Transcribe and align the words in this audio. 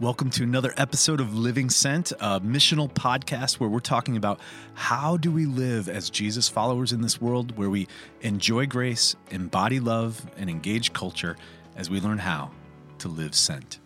Welcome 0.00 0.30
to 0.30 0.44
another 0.44 0.72
episode 0.78 1.20
of 1.20 1.36
Living 1.36 1.68
Sent, 1.68 2.12
a 2.12 2.40
missional 2.40 2.90
podcast 2.90 3.60
where 3.60 3.68
we're 3.68 3.80
talking 3.80 4.16
about 4.16 4.40
how 4.72 5.18
do 5.18 5.30
we 5.30 5.44
live 5.44 5.90
as 5.90 6.08
Jesus 6.08 6.48
followers 6.48 6.94
in 6.94 7.02
this 7.02 7.20
world 7.20 7.54
where 7.58 7.68
we 7.68 7.86
enjoy 8.22 8.64
grace, 8.64 9.14
embody 9.30 9.78
love, 9.78 10.24
and 10.38 10.48
engage 10.48 10.94
culture 10.94 11.36
as 11.76 11.90
we 11.90 12.00
learn 12.00 12.16
how 12.16 12.50
to 13.00 13.08
live 13.08 13.34
sent. 13.34 13.78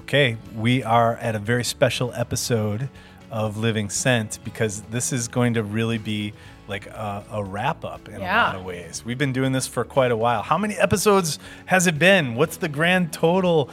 Okay, 0.00 0.38
we 0.56 0.82
are 0.82 1.14
at 1.18 1.36
a 1.36 1.38
very 1.38 1.62
special 1.62 2.12
episode 2.14 2.88
of 3.30 3.58
Living 3.58 3.88
Sent 3.90 4.40
because 4.42 4.82
this 4.90 5.12
is 5.12 5.28
going 5.28 5.54
to 5.54 5.62
really 5.62 5.98
be 5.98 6.32
like 6.68 6.86
a, 6.86 7.24
a 7.32 7.44
wrap 7.44 7.84
up 7.84 8.08
in 8.08 8.20
Yeah. 8.20 8.42
a 8.42 8.46
lot 8.46 8.56
of 8.56 8.64
ways. 8.64 9.02
We've 9.04 9.18
been 9.18 9.32
doing 9.32 9.52
this 9.52 9.66
for 9.66 9.84
quite 9.84 10.10
a 10.10 10.16
while. 10.16 10.42
How 10.42 10.56
many 10.58 10.74
episodes 10.76 11.38
has 11.66 11.86
it 11.86 11.98
been? 11.98 12.34
What's 12.34 12.56
the 12.56 12.68
grand 12.68 13.12
total? 13.12 13.70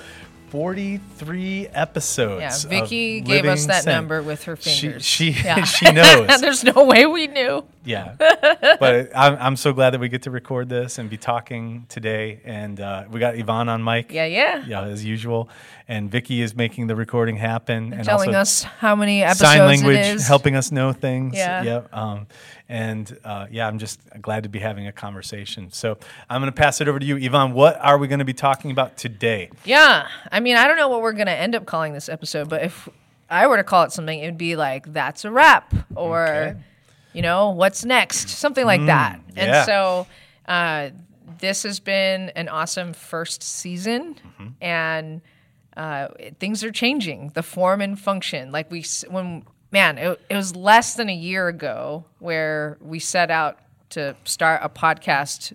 43 0.50 1.68
episodes. 1.70 2.66
Yeah, 2.66 2.82
Vicky 2.82 3.22
gave 3.22 3.46
us 3.46 3.66
that 3.68 3.84
Sent. 3.84 3.96
number 3.96 4.22
with 4.22 4.44
her 4.44 4.58
She- 4.58 4.82
fingers. 4.82 5.06
she- 5.06 5.30
Yeah. 5.32 5.64
she 5.66 5.92
knows. 5.92 6.28
There's 6.42 6.64
no 6.64 6.84
way 6.84 7.06
we 7.06 7.28
knew. 7.28 7.64
Yeah. 7.84 8.16
but 8.80 9.12
I'm, 9.16 9.38
I'm 9.40 9.56
so 9.56 9.74
glad 9.74 9.92
that 9.92 10.00
we 10.00 10.10
get 10.10 10.24
to 10.24 10.32
record 10.32 10.70
this 10.70 10.98
and 10.98 11.10
be 11.10 11.18
talking 11.18 11.86
today. 11.90 12.42
And 12.46 12.80
uh, 12.80 13.06
we 13.10 13.20
got 13.20 13.36
Yvonne 13.38 13.70
on 13.70 13.84
mic. 13.84 14.12
Yeah, 14.12 14.26
yeah. 14.26 14.64
Yeah, 14.66 14.84
as 14.84 15.04
usual. 15.04 15.50
And 15.88 16.10
Vicky 16.10 16.42
is 16.42 16.56
making 16.56 16.88
the 16.88 16.96
recording 16.96 17.38
happen. 17.38 17.94
And 17.94 18.06
Telling 18.06 18.36
us 18.36 18.64
how 18.64 18.96
many 18.96 19.24
episodes 19.24 19.50
sign 19.50 19.60
language, 19.60 20.24
helping 20.24 20.56
us 20.56 20.72
know 20.72 20.94
things. 20.94 21.36
Yeah. 21.36 21.64
Yep. 21.64 21.96
Um, 21.96 22.28
and 22.70 23.18
uh, 23.26 23.48
yeah, 23.52 23.68
I'm 23.68 23.80
just 23.80 24.00
glad 24.22 24.44
to 24.44 24.50
be 24.50 24.60
having 24.60 24.88
a 24.88 24.92
conversation. 24.92 25.72
So 25.72 25.98
I'm 26.30 26.42
going 26.42 26.52
to 26.52 26.58
pass 26.58 26.80
it 26.82 26.88
over 26.88 27.00
to 27.00 27.06
you, 27.06 27.18
Yvonne. 27.18 27.54
What 27.54 27.78
are 27.82 27.98
we 27.98 28.08
going 28.08 28.20
to 28.20 28.26
be 28.26 28.34
talking 28.34 28.72
about 28.72 28.96
today? 28.98 29.50
Yeah. 29.66 30.08
I 30.32 30.40
mean, 30.40 30.56
I 30.56 30.68
don't 30.68 30.78
know 30.78 30.88
what 30.88 31.02
we're 31.02 31.12
going 31.14 31.26
to 31.28 31.34
end 31.34 31.56
up 31.56 31.66
calling 31.66 31.94
this 31.94 32.08
episode, 32.08 32.48
but 32.48 32.64
if 32.64 32.88
I 33.30 33.48
were 33.48 33.58
to 33.58 33.64
call 33.64 33.84
it 33.84 33.92
something, 33.92 34.18
it 34.18 34.26
would 34.26 34.38
be 34.38 34.56
like, 34.56 34.94
that's 34.94 35.26
a 35.26 35.32
wrap 35.32 35.74
or, 35.96 36.28
Okay. 36.28 36.60
You 37.14 37.22
know, 37.22 37.50
what's 37.50 37.84
next? 37.86 38.30
Something 38.30 38.66
like 38.66 38.86
that. 38.86 39.20
yeah. 39.36 39.44
And 39.44 39.66
so 39.66 40.08
uh, 40.46 40.90
this 41.40 41.64
has 41.64 41.80
been 41.80 42.30
an 42.36 42.50
awesome 42.50 42.94
first 42.94 43.44
season 43.44 44.16
and 44.62 45.22
uh, 45.78 46.10
things 46.40 46.64
are 46.64 46.72
changing 46.72 47.32
the 47.34 47.44
form 47.44 47.82
and 47.82 48.00
function. 48.00 48.52
Like 48.52 48.70
we, 48.70 48.84
when, 49.10 49.44
man, 49.72 49.98
it, 49.98 50.20
it 50.30 50.36
was 50.36 50.56
less 50.56 50.96
than 50.96 51.10
a 51.10 51.16
year 51.16 51.48
ago 51.48 52.06
where 52.20 52.78
we 52.82 53.00
set 53.00 53.32
out 53.32 53.60
to 53.92 54.16
start 54.26 54.62
a 54.64 54.70
podcast 54.70 55.54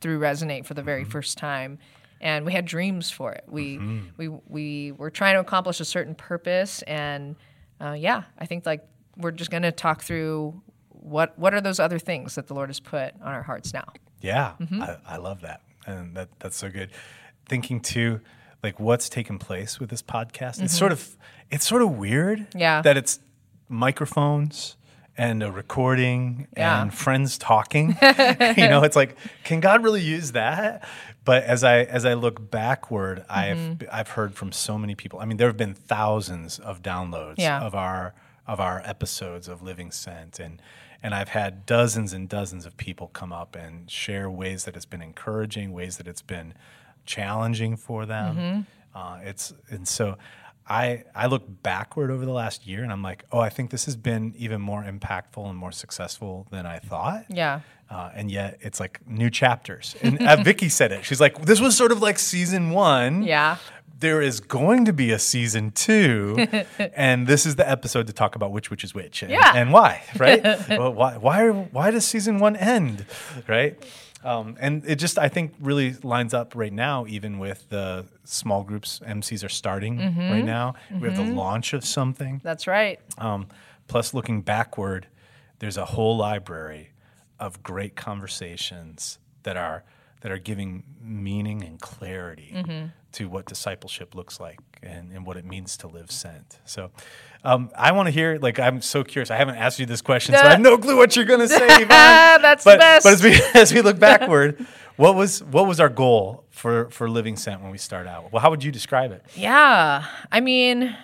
through 0.00 0.20
Resonate 0.20 0.64
for 0.66 0.74
the 0.74 0.82
very 0.82 1.04
first 1.04 1.38
time, 1.38 1.78
and 2.20 2.44
we 2.44 2.52
had 2.52 2.64
dreams 2.66 3.10
for 3.10 3.32
it. 3.32 3.44
We 3.48 3.80
we 4.16 4.28
we 4.28 4.92
were 4.92 5.10
trying 5.10 5.34
to 5.34 5.40
accomplish 5.40 5.80
a 5.80 5.84
certain 5.84 6.14
purpose, 6.14 6.82
and 6.82 7.36
uh, 7.80 7.92
yeah, 7.92 8.24
I 8.38 8.46
think 8.46 8.64
like 8.66 8.86
we're 9.16 9.32
just 9.32 9.50
going 9.50 9.64
to 9.64 9.72
talk 9.72 10.02
through 10.02 10.60
what 11.00 11.38
what 11.38 11.54
are 11.54 11.60
those 11.60 11.78
other 11.80 11.98
things 11.98 12.34
that 12.34 12.46
the 12.46 12.54
Lord 12.54 12.68
has 12.68 12.80
put 12.80 13.14
on 13.22 13.32
our 13.34 13.42
hearts 13.42 13.72
now. 13.74 13.84
Yeah, 14.20 14.52
Mm-hmm. 14.60 14.82
I, 14.82 14.96
I 15.06 15.16
love 15.16 15.40
that, 15.42 15.60
and 15.86 16.16
that 16.16 16.28
that's 16.40 16.56
so 16.56 16.68
good. 16.70 16.90
Thinking 17.48 17.80
too, 17.80 18.20
like 18.62 18.78
what's 18.80 19.08
taken 19.08 19.38
place 19.38 19.78
with 19.80 19.90
this 19.90 20.02
podcast. 20.02 20.62
It's 20.62 20.76
sort 20.76 20.92
of 20.92 21.16
it's 21.50 21.66
sort 21.66 21.82
of 21.82 21.96
weird. 21.96 22.40
Mm-hmm. 22.40 22.58
Yeah. 22.58 22.82
that 22.82 22.96
it's 22.96 23.20
microphones 23.68 24.76
and 25.16 25.42
a 25.42 25.50
recording 25.50 26.46
Yeah. 26.56 26.82
and 26.82 26.92
friends 26.94 27.38
talking. 27.38 27.88
you 28.56 28.68
know, 28.68 28.82
it's 28.84 28.96
like, 28.96 29.16
can 29.44 29.60
God 29.60 29.82
really 29.82 30.02
use 30.02 30.32
that? 30.32 30.86
But 31.24 31.44
as 31.44 31.64
I 31.64 31.78
as 31.84 32.04
I 32.04 32.14
look 32.14 32.50
backward, 32.50 33.24
Mm-hmm. 33.28 33.82
I've 33.82 33.88
I've 33.92 34.08
heard 34.10 34.34
from 34.34 34.52
so 34.52 34.78
many 34.78 34.94
people. 34.94 35.20
I 35.20 35.24
mean, 35.24 35.36
there 35.36 35.48
have 35.48 35.56
been 35.56 35.74
thousands 35.74 36.58
of 36.58 36.82
downloads 36.82 37.34
Yeah. 37.38 37.60
of 37.60 37.74
our 37.74 38.14
of 38.48 38.58
our 38.58 38.82
episodes 38.84 39.46
of 39.46 39.62
Living 39.62 39.92
Sent 39.92 40.40
and 40.40 40.60
and 41.00 41.14
I've 41.14 41.28
had 41.28 41.64
dozens 41.64 42.12
and 42.12 42.28
dozens 42.28 42.66
of 42.66 42.76
people 42.76 43.06
come 43.08 43.32
up 43.32 43.54
and 43.54 43.88
share 43.88 44.28
ways 44.28 44.64
that 44.64 44.74
it's 44.74 44.84
been 44.84 45.02
encouraging, 45.02 45.72
ways 45.72 45.96
that 45.98 46.08
it's 46.08 46.22
been 46.22 46.54
challenging 47.06 47.76
for 47.76 48.04
them. 48.04 48.36
Mm-hmm. 48.36 48.98
Uh, 48.98 49.18
it's 49.22 49.54
and 49.70 49.86
so 49.86 50.18
I 50.68 51.04
I 51.14 51.26
look 51.26 51.44
backward 51.62 52.10
over 52.10 52.24
the 52.24 52.32
last 52.32 52.66
year 52.66 52.82
and 52.82 52.90
I'm 52.90 53.02
like, 53.02 53.24
oh, 53.30 53.38
I 53.38 53.48
think 53.48 53.70
this 53.70 53.84
has 53.84 53.96
been 53.96 54.34
even 54.36 54.60
more 54.60 54.82
impactful 54.82 55.48
and 55.48 55.56
more 55.56 55.72
successful 55.72 56.48
than 56.50 56.66
I 56.66 56.78
thought. 56.78 57.26
Yeah. 57.28 57.60
Uh, 57.90 58.10
and 58.14 58.30
yet 58.30 58.58
it's 58.60 58.80
like 58.80 59.00
new 59.06 59.30
chapters. 59.30 59.96
And 60.02 60.20
uh, 60.20 60.36
Vicky 60.42 60.68
said 60.68 60.92
it. 60.92 61.04
She's 61.04 61.20
like, 61.20 61.40
this 61.46 61.60
was 61.60 61.76
sort 61.76 61.92
of 61.92 62.02
like 62.02 62.18
season 62.18 62.70
one 62.70 63.22
Yeah. 63.22 63.56
There 64.00 64.22
is 64.22 64.40
going 64.40 64.84
to 64.84 64.92
be 64.92 65.10
a 65.10 65.18
season 65.18 65.70
two, 65.72 66.46
and 66.78 67.26
this 67.26 67.44
is 67.46 67.56
the 67.56 67.68
episode 67.68 68.06
to 68.06 68.12
talk 68.12 68.36
about 68.36 68.52
which 68.52 68.70
which 68.70 68.84
is 68.84 68.94
which 68.94 69.22
and, 69.22 69.30
Yeah. 69.32 69.52
and 69.54 69.72
why, 69.72 70.02
right? 70.18 70.42
well, 70.68 70.92
why 70.92 71.16
why 71.16 71.48
why 71.50 71.90
does 71.90 72.04
season 72.06 72.38
one 72.38 72.56
end, 72.56 73.04
right? 73.48 73.76
Um, 74.24 74.56
and 74.60 74.84
it 74.84 74.96
just 74.96 75.16
I 75.18 75.28
think 75.28 75.54
really 75.60 75.94
lines 76.02 76.34
up 76.34 76.54
right 76.56 76.72
now, 76.72 77.06
even 77.06 77.38
with 77.38 77.68
the 77.68 78.04
small 78.24 78.64
groups 78.64 79.00
MCs 79.06 79.44
are 79.44 79.48
starting 79.48 79.98
Mm-hmm. 79.98 80.30
right 80.30 80.44
now. 80.44 80.74
We 80.92 81.08
have 81.08 81.16
the 81.16 81.22
launch 81.32 81.72
of 81.72 81.84
something. 81.84 82.40
That's 82.42 82.66
right. 82.66 82.98
Um, 83.18 83.46
plus, 83.86 84.12
looking 84.14 84.42
backward, 84.42 85.06
there's 85.60 85.76
a 85.76 85.84
whole 85.84 86.16
library 86.16 86.90
of 87.38 87.62
great 87.62 87.94
conversations 87.94 89.18
that 89.44 89.56
are 89.56 89.84
that 90.22 90.32
are 90.32 90.38
giving 90.38 90.82
meaning 91.00 91.62
and 91.62 91.80
clarity 91.80 92.52
to 93.12 93.28
what 93.28 93.46
discipleship 93.46 94.14
looks 94.14 94.38
like 94.40 94.58
and, 94.82 95.12
and 95.12 95.26
what 95.26 95.36
it 95.36 95.44
means 95.44 95.76
to 95.78 95.88
live 95.88 96.10
sent. 96.10 96.58
So, 96.64 96.90
um, 97.44 97.70
I 97.76 97.92
want 97.92 98.06
to 98.06 98.10
hear. 98.10 98.38
Like, 98.40 98.58
I'm 98.58 98.80
so 98.80 99.04
curious. 99.04 99.30
I 99.30 99.36
haven't 99.36 99.56
asked 99.56 99.78
you 99.78 99.86
this 99.86 100.02
question, 100.02 100.34
so 100.34 100.40
I 100.40 100.50
have 100.50 100.60
no 100.60 100.76
clue 100.76 100.96
what 100.96 101.14
you're 101.14 101.24
going 101.24 101.40
to 101.40 101.48
say. 101.48 101.66
Yvonne. 101.82 101.88
That's 102.42 102.64
the 102.64 102.70
but, 102.72 102.78
best. 102.80 103.04
But 103.04 103.12
as 103.12 103.22
we 103.22 103.40
as 103.60 103.72
we 103.72 103.80
look 103.80 103.98
backward, 103.98 104.66
what 104.96 105.14
was 105.14 105.42
what 105.44 105.66
was 105.66 105.78
our 105.80 105.88
goal 105.88 106.44
for 106.50 106.90
for 106.90 107.08
living 107.08 107.36
sent 107.36 107.62
when 107.62 107.70
we 107.70 107.78
start 107.78 108.06
out? 108.06 108.32
Well, 108.32 108.42
how 108.42 108.50
would 108.50 108.64
you 108.64 108.72
describe 108.72 109.12
it? 109.12 109.24
Yeah. 109.36 110.04
I 110.32 110.40
mean, 110.40 110.96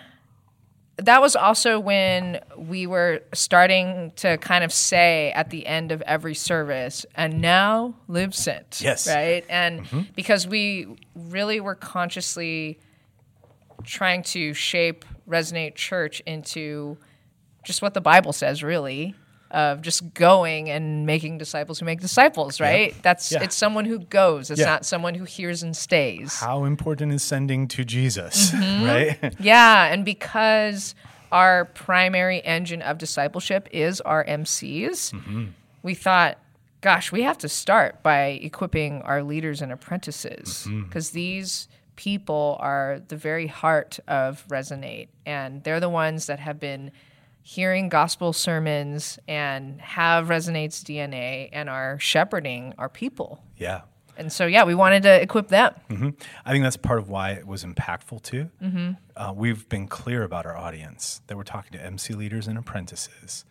that 0.96 1.20
was 1.20 1.34
also 1.34 1.80
when 1.80 2.40
we 2.56 2.86
were 2.86 3.22
starting 3.32 4.12
to 4.16 4.38
kind 4.38 4.62
of 4.62 4.72
say 4.72 5.32
at 5.32 5.50
the 5.50 5.66
end 5.66 5.90
of 5.90 6.02
every 6.02 6.34
service, 6.34 7.04
and 7.14 7.40
now 7.40 7.94
live 8.06 8.34
sent. 8.34 8.80
Yes. 8.80 9.08
Right. 9.08 9.44
And 9.48 9.82
mm-hmm. 9.82 10.00
because 10.14 10.46
we 10.46 10.96
really 11.14 11.60
were 11.60 11.74
consciously 11.74 12.78
trying 13.82 14.22
to 14.22 14.54
shape 14.54 15.04
Resonate 15.28 15.74
Church 15.74 16.20
into 16.26 16.96
just 17.64 17.82
what 17.82 17.94
the 17.94 18.00
Bible 18.00 18.32
says, 18.32 18.62
really. 18.62 19.14
Of 19.54 19.82
just 19.82 20.12
going 20.14 20.68
and 20.68 21.06
making 21.06 21.38
disciples 21.38 21.78
who 21.78 21.86
make 21.86 22.00
disciples, 22.00 22.60
right? 22.60 22.92
That's 23.02 23.30
Yeah. 23.30 23.44
it's 23.44 23.54
someone 23.54 23.84
who 23.84 24.00
goes. 24.00 24.50
It's 24.50 24.58
Yeah. 24.58 24.66
not 24.66 24.84
someone 24.84 25.14
who 25.14 25.22
hears 25.24 25.62
and 25.62 25.76
stays. 25.76 26.40
How 26.40 26.64
important 26.64 27.12
is 27.12 27.22
sending 27.22 27.68
to 27.68 27.84
Jesus, 27.84 28.50
Mm-hmm. 28.50 28.84
right? 29.22 29.34
Yeah, 29.38 29.84
and 29.92 30.04
because 30.04 30.96
our 31.30 31.66
primary 31.66 32.40
engine 32.44 32.82
of 32.82 32.98
discipleship 32.98 33.68
is 33.70 34.00
our 34.00 34.24
MCs, 34.24 35.12
we 35.84 35.94
thought, 35.94 36.36
gosh, 36.80 37.12
we 37.12 37.22
have 37.22 37.38
to 37.38 37.48
start 37.48 38.02
by 38.02 38.38
equipping 38.42 39.02
our 39.02 39.22
leaders 39.22 39.62
and 39.62 39.70
apprentices 39.70 40.66
because 40.88 41.10
these 41.10 41.68
people 41.96 42.56
are 42.58 43.00
the 43.06 43.16
very 43.16 43.46
heart 43.46 44.00
of 44.08 44.44
Resonate, 44.48 45.06
and 45.24 45.62
they're 45.62 45.78
the 45.80 45.88
ones 45.88 46.26
that 46.26 46.40
have 46.40 46.58
been 46.58 46.90
hearing 47.46 47.90
gospel 47.90 48.32
sermons 48.32 49.18
and 49.28 49.78
have 49.78 50.28
Resonate's 50.28 50.82
DNA 50.82 51.50
and 51.52 51.68
are 51.68 51.98
shepherding 52.00 52.74
our 52.78 52.88
people. 52.88 53.44
yeah. 53.56 53.82
And 54.16 54.32
so, 54.32 54.46
yeah, 54.46 54.62
we 54.62 54.76
wanted 54.76 55.02
to 55.02 55.20
equip 55.20 55.48
them. 55.48 55.74
Mm-hmm. 55.90 56.10
I 56.44 56.52
think 56.52 56.62
that's 56.62 56.76
part 56.76 57.00
of 57.00 57.08
why 57.08 57.32
it 57.32 57.48
was 57.48 57.64
impactful 57.64 58.22
too. 58.22 58.48
Mm-hmm. 58.62 58.92
Uh, 59.16 59.32
we've 59.34 59.68
been 59.68 59.88
clear 59.88 60.22
about 60.22 60.46
our 60.46 60.56
audience 60.56 61.20
that 61.26 61.36
we're 61.36 61.42
talking 61.42 61.72
to 61.72 61.84
MC 61.84 62.14
leaders 62.14 62.46
and 62.46 62.56
apprentices, 62.56 63.44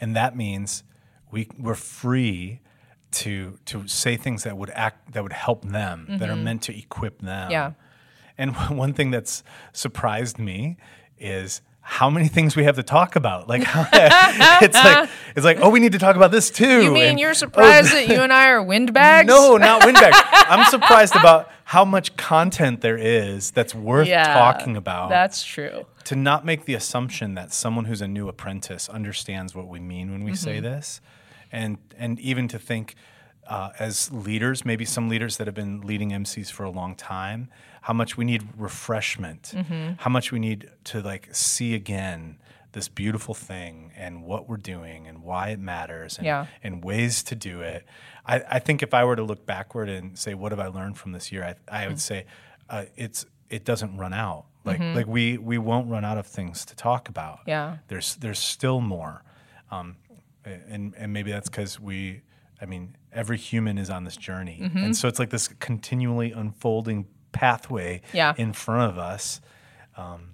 and 0.00 0.14
that 0.14 0.36
means 0.36 0.84
we 1.32 1.48
we're 1.58 1.74
free 1.74 2.60
to 3.10 3.58
to 3.64 3.88
say 3.88 4.16
things 4.16 4.44
that 4.44 4.56
would 4.56 4.70
act 4.70 5.14
that 5.14 5.24
would 5.24 5.32
help 5.32 5.64
them 5.64 6.06
that 6.08 6.30
are 6.30 6.34
mm-hmm. 6.34 6.44
meant 6.44 6.62
to 6.62 6.78
equip 6.78 7.20
them. 7.20 7.50
Yeah. 7.50 7.72
And 8.38 8.54
one 8.70 8.92
thing 8.92 9.10
that's 9.10 9.42
surprised 9.72 10.38
me 10.38 10.76
is 11.18 11.60
how 11.86 12.08
many 12.08 12.28
things 12.28 12.56
we 12.56 12.64
have 12.64 12.76
to 12.76 12.82
talk 12.82 13.14
about. 13.14 13.46
Like 13.46 13.62
how, 13.62 13.86
it's 14.62 14.74
like 14.74 15.08
it's 15.36 15.44
like 15.44 15.58
oh 15.60 15.68
we 15.68 15.80
need 15.80 15.92
to 15.92 15.98
talk 15.98 16.16
about 16.16 16.30
this 16.30 16.50
too. 16.50 16.82
You 16.82 16.90
mean 16.90 17.02
And, 17.04 17.20
you're 17.20 17.30
oh, 17.30 17.34
surprised 17.34 17.92
that 17.92 18.08
you 18.08 18.20
and 18.22 18.32
I 18.32 18.48
are 18.48 18.62
windbags? 18.62 19.28
no, 19.28 19.56
not 19.58 19.84
windbags. 19.84 20.16
I'm 20.32 20.64
surprised 20.70 21.14
about 21.14 21.50
how 21.64 21.84
much 21.84 22.16
content 22.16 22.80
there 22.80 22.96
is 22.96 23.50
that's 23.50 23.74
worth 23.74 24.08
Yeah, 24.08 24.32
talking 24.34 24.76
about. 24.76 25.10
That's 25.10 25.44
true. 25.44 25.84
to 26.04 26.16
not 26.16 26.44
make 26.44 26.64
the 26.64 26.74
assumption 26.74 27.34
that 27.34 27.52
someone 27.52 27.84
who's 27.84 28.00
a 28.00 28.08
new 28.08 28.28
apprentice 28.28 28.88
understands 28.88 29.54
what 29.54 29.68
we 29.68 29.78
mean 29.80 30.10
when 30.10 30.24
we 30.24 30.34
say 30.34 30.54
Mm-hmm. 30.56 30.64
this, 30.64 31.00
and 31.52 31.78
and 31.98 32.18
even 32.20 32.48
to 32.48 32.58
think 32.58 32.94
uh, 33.48 33.70
as 33.78 34.10
leaders, 34.12 34.64
maybe 34.64 34.84
some 34.84 35.08
leaders 35.08 35.36
that 35.36 35.46
have 35.46 35.54
been 35.54 35.80
leading 35.82 36.10
MCs 36.10 36.50
for 36.50 36.64
a 36.64 36.70
long 36.70 36.94
time, 36.94 37.48
how 37.82 37.92
much 37.92 38.16
we 38.16 38.24
need 38.24 38.42
refreshment, 38.56 39.52
Mm-hmm. 39.54 39.94
how 39.98 40.10
much 40.10 40.32
we 40.32 40.38
need 40.38 40.70
to 40.84 41.00
like 41.02 41.28
see 41.32 41.74
again 41.74 42.38
this 42.72 42.88
beautiful 42.88 43.34
thing 43.34 43.92
and 43.96 44.24
what 44.24 44.48
we're 44.48 44.56
doing 44.56 45.06
and 45.06 45.22
why 45.22 45.50
it 45.50 45.60
matters 45.60 46.16
and, 46.18 46.26
Yeah. 46.26 46.46
and 46.62 46.82
ways 46.82 47.22
to 47.24 47.34
do 47.36 47.60
it. 47.60 47.84
I, 48.26 48.42
I 48.50 48.58
think 48.58 48.82
if 48.82 48.92
I 48.94 49.04
were 49.04 49.14
to 49.16 49.22
look 49.22 49.46
backward 49.46 49.88
and 49.88 50.18
say, 50.18 50.34
what 50.34 50.50
have 50.50 50.58
I 50.58 50.66
learned 50.66 50.98
from 50.98 51.12
this 51.12 51.30
year? 51.30 51.44
I, 51.44 51.82
I 51.84 51.86
would 51.88 52.00
say 52.00 52.26
uh, 52.68 52.86
it's 52.96 53.26
it 53.50 53.64
doesn't 53.64 53.96
run 53.96 54.12
out. 54.12 54.46
Like 54.64 54.80
like 54.80 55.06
we 55.06 55.36
we 55.38 55.58
won't 55.58 55.90
run 55.90 56.04
out 56.06 56.16
of 56.18 56.26
things 56.26 56.64
to 56.64 56.74
talk 56.74 57.08
about. 57.10 57.40
Yeah. 57.46 57.76
There's 57.88 58.16
there's 58.16 58.38
still 58.38 58.80
more, 58.80 59.22
um, 59.70 59.96
and 60.44 60.94
and 60.96 61.12
maybe 61.12 61.30
that's 61.30 61.50
because 61.50 61.78
we. 61.78 62.22
I 62.64 62.66
mean, 62.66 62.96
every 63.12 63.36
human 63.36 63.76
is 63.76 63.90
on 63.90 64.04
this 64.04 64.16
journey, 64.16 64.58
Mm-hmm. 64.62 64.78
and 64.78 64.96
so 64.96 65.06
it's 65.06 65.18
like 65.18 65.28
this 65.30 65.48
continually 65.48 66.32
unfolding 66.32 67.06
pathway 67.32 68.00
Yeah. 68.14 68.32
in 68.38 68.52
front 68.54 68.90
of 68.90 68.98
us. 68.98 69.40
Um, 69.96 70.30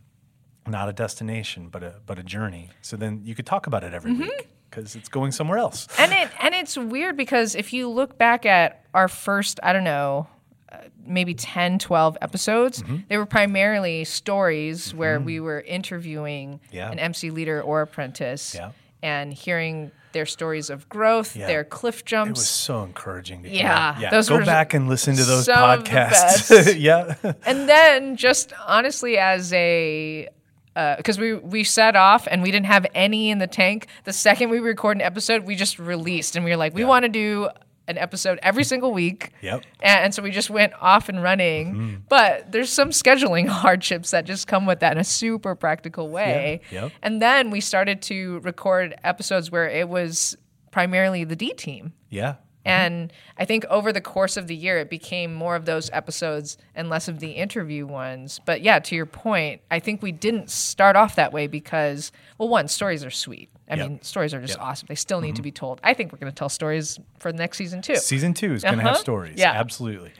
not 0.66 0.88
a 0.88 0.92
destination, 0.92 1.68
but 1.70 1.82
a 1.82 1.94
but 2.06 2.18
a 2.18 2.22
journey. 2.22 2.70
So 2.82 2.96
then 2.96 3.22
you 3.24 3.34
could 3.34 3.46
talk 3.46 3.66
about 3.66 3.82
it 3.82 3.92
every 3.92 4.12
week 4.12 4.48
because 4.70 4.94
it's 4.94 5.08
going 5.08 5.32
somewhere 5.32 5.58
else. 5.58 5.88
and 5.98 6.12
it 6.12 6.30
and 6.40 6.54
it's 6.54 6.76
weird 6.78 7.16
because 7.16 7.56
if 7.56 7.72
you 7.72 7.88
look 7.88 8.16
back 8.16 8.46
at 8.46 8.84
our 8.94 9.08
first 9.08 9.58
i 9.64 9.72
don't 9.72 9.82
know 9.84 10.28
uh, 10.70 10.76
maybe 11.04 11.34
10 11.34 11.78
12 11.80 12.16
episodes 12.22 12.82
Mm-hmm. 12.82 12.96
they 13.08 13.16
were 13.18 13.26
primarily 13.26 14.04
stories 14.04 14.94
where 14.94 15.18
we 15.18 15.40
were 15.40 15.60
interviewing 15.60 16.60
Yeah. 16.70 16.90
an 16.92 16.98
mc 17.00 17.30
leader 17.30 17.60
or 17.60 17.82
apprentice 17.82 18.54
Yeah. 18.54 18.70
And 19.02 19.32
hearing 19.32 19.90
their 20.12 20.26
stories 20.26 20.70
of 20.70 20.88
growth 20.88 21.36
Yeah. 21.36 21.46
their 21.46 21.64
cliff 21.64 22.04
jumps. 22.04 22.40
It 22.40 22.42
was 22.42 22.48
so 22.48 22.82
encouraging 22.82 23.42
to 23.44 23.48
hear. 23.48 23.60
Yeah, 23.62 23.98
yeah. 23.98 24.10
those 24.10 24.28
Go 24.28 24.44
back 24.44 24.74
and 24.74 24.88
listen 24.88 25.14
to 25.16 25.24
those 25.24 25.44
some 25.44 25.70
of 25.70 25.84
the 25.84 25.90
podcasts. 25.90 26.76
yeah, 26.78 27.14
and 27.46 27.68
then 27.68 28.16
just 28.16 28.52
honestly 28.66 29.18
as 29.18 29.52
a 29.52 30.28
uh, 30.76 30.96
because 30.96 31.18
we 31.18 31.34
we 31.34 31.64
set 31.64 31.96
off 31.96 32.26
and 32.30 32.42
we 32.42 32.50
didn't 32.50 32.66
have 32.66 32.86
any 32.94 33.30
in 33.30 33.38
the 33.38 33.46
tank. 33.46 33.86
The 34.04 34.12
second 34.12 34.50
we 34.50 34.58
record 34.58 34.96
an 34.96 35.02
episode, 35.02 35.44
we 35.44 35.54
just 35.54 35.78
released 35.78 36.36
and 36.36 36.44
we 36.44 36.50
were 36.50 36.56
like, 36.56 36.74
we 36.74 36.84
want 36.84 37.04
to 37.04 37.08
do 37.08 37.48
an 37.90 37.98
episode 37.98 38.38
every 38.42 38.64
single 38.64 38.92
week. 38.92 39.32
Yep. 39.42 39.64
And, 39.80 40.14
so 40.14 40.22
we 40.22 40.30
just 40.30 40.50
went 40.50 40.72
off 40.80 41.08
and 41.08 41.22
running. 41.22 41.74
Mm-hmm. 41.74 41.94
But 42.08 42.52
there's 42.52 42.70
some 42.70 42.90
scheduling 42.90 43.48
hardships 43.62 44.10
that 44.12 44.24
just 44.24 44.46
come 44.46 44.66
with 44.66 44.80
that 44.80 44.92
in 44.92 44.98
a 44.98 45.04
super 45.04 45.54
practical 45.54 46.08
way. 46.08 46.60
Yeah, 46.70 46.82
yep. 46.82 46.92
And 47.02 47.20
then 47.20 47.50
we 47.50 47.60
started 47.60 48.02
to 48.02 48.40
record 48.40 48.94
episodes 49.04 49.50
where 49.50 49.68
it 49.68 49.88
was 49.88 50.36
primarily 50.70 51.24
the 51.24 51.36
D 51.36 51.52
team. 51.52 51.92
yeah, 52.10 52.36
And 52.64 53.12
I 53.36 53.44
think 53.44 53.64
over 53.66 53.92
the 53.92 54.00
course 54.00 54.36
of 54.36 54.46
the 54.46 54.54
year, 54.54 54.78
it 54.78 54.88
became 54.90 55.34
more 55.34 55.56
of 55.56 55.64
those 55.64 55.90
episodes 55.92 56.56
and 56.74 56.88
less 56.88 57.08
of 57.08 57.18
the 57.20 57.32
interview 57.32 57.86
ones. 57.86 58.40
But 58.44 58.62
yeah, 58.62 58.78
to 58.78 58.94
your 58.94 59.06
point, 59.06 59.62
I 59.70 59.80
think 59.80 60.02
we 60.02 60.12
didn't 60.12 60.50
start 60.50 60.94
off 60.94 61.16
that 61.16 61.32
way 61.32 61.46
because, 61.48 62.12
well, 62.38 62.48
one, 62.48 62.68
stories 62.68 63.04
are 63.04 63.10
sweet. 63.10 63.50
I 63.70 63.76
Yep. 63.76 63.88
mean, 63.88 64.02
stories 64.02 64.34
are 64.34 64.40
just 64.40 64.52
Yep. 64.52 64.58
Mm-hmm. 64.58 64.68
awesome. 64.68 64.86
They 64.88 64.94
still 64.96 65.20
need 65.20 65.36
to 65.36 65.42
be 65.42 65.52
told. 65.52 65.80
I 65.84 65.94
think 65.94 66.12
we're 66.12 66.18
going 66.18 66.32
to 66.32 66.36
tell 66.36 66.48
stories 66.48 66.98
for 67.18 67.30
the 67.32 67.38
next 67.38 67.56
season 67.58 67.80
too. 67.82 67.96
Season 67.96 68.34
two 68.34 68.52
is 68.54 68.62
going 68.62 68.76
to 68.76 68.82
have 68.82 68.92
Uh-huh. 68.94 69.00
stories. 69.00 69.38
Yeah. 69.38 69.52
absolutely. 69.52 70.12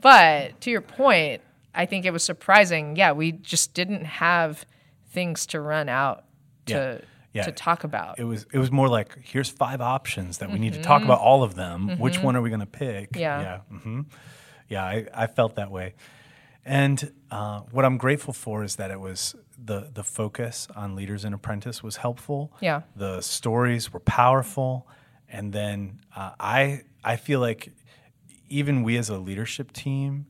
But 0.00 0.60
to 0.62 0.70
your 0.70 0.80
point, 0.82 1.42
I 1.74 1.86
think 1.86 2.04
it 2.04 2.10
was 2.12 2.22
surprising. 2.24 2.96
Yeah, 2.96 3.12
we 3.12 3.32
just 3.32 3.74
didn't 3.74 4.04
have 4.04 4.64
things 5.10 5.46
to 5.46 5.60
run 5.60 5.88
out 5.88 6.24
to 6.66 6.72
Yeah. 6.74 6.98
Yeah. 7.32 7.42
to 7.44 7.52
talk 7.52 7.84
about. 7.84 8.18
It 8.18 8.24
was 8.24 8.46
it 8.52 8.58
was 8.58 8.70
more 8.72 8.88
like 8.88 9.16
here's 9.22 9.50
five 9.50 9.80
options 9.82 10.38
that 10.38 10.50
we 10.50 10.58
need 10.58 10.72
to 10.72 10.82
talk 10.82 11.02
about 11.04 11.20
all 11.20 11.42
of 11.42 11.54
them. 11.54 11.98
Which 11.98 12.22
one 12.22 12.34
are 12.34 12.40
we 12.42 12.48
going 12.50 12.60
to 12.60 12.66
pick? 12.66 13.10
Mm-hmm. 13.12 13.20
Yeah. 13.20 13.40
yeah, 13.70 13.78
hmm 13.78 14.00
yeah. 14.68 14.82
I, 14.84 15.06
I 15.14 15.26
felt 15.26 15.56
that 15.56 15.70
way, 15.70 15.94
and 16.66 17.12
uh, 17.30 17.60
what 17.70 17.84
I'm 17.84 17.96
grateful 17.96 18.32
for 18.34 18.62
is 18.64 18.76
that 18.76 18.90
it 18.90 19.00
was 19.00 19.34
the 19.56 19.88
the 19.94 20.02
focus 20.04 20.68
on 20.76 20.94
leaders 20.96 21.24
and 21.24 21.34
apprentice 21.34 21.82
was 21.82 21.96
helpful. 21.96 22.52
Yeah. 22.60 22.82
the 22.94 23.20
stories 23.22 23.92
were 23.92 24.00
powerful, 24.00 24.86
and 25.28 25.52
then 25.52 26.00
uh, 26.14 26.32
I 26.38 26.82
I 27.04 27.16
feel 27.16 27.40
like 27.40 27.72
even 28.48 28.82
we 28.82 28.96
as 28.98 29.08
a 29.10 29.16
leadership 29.18 29.72
team. 29.72 30.26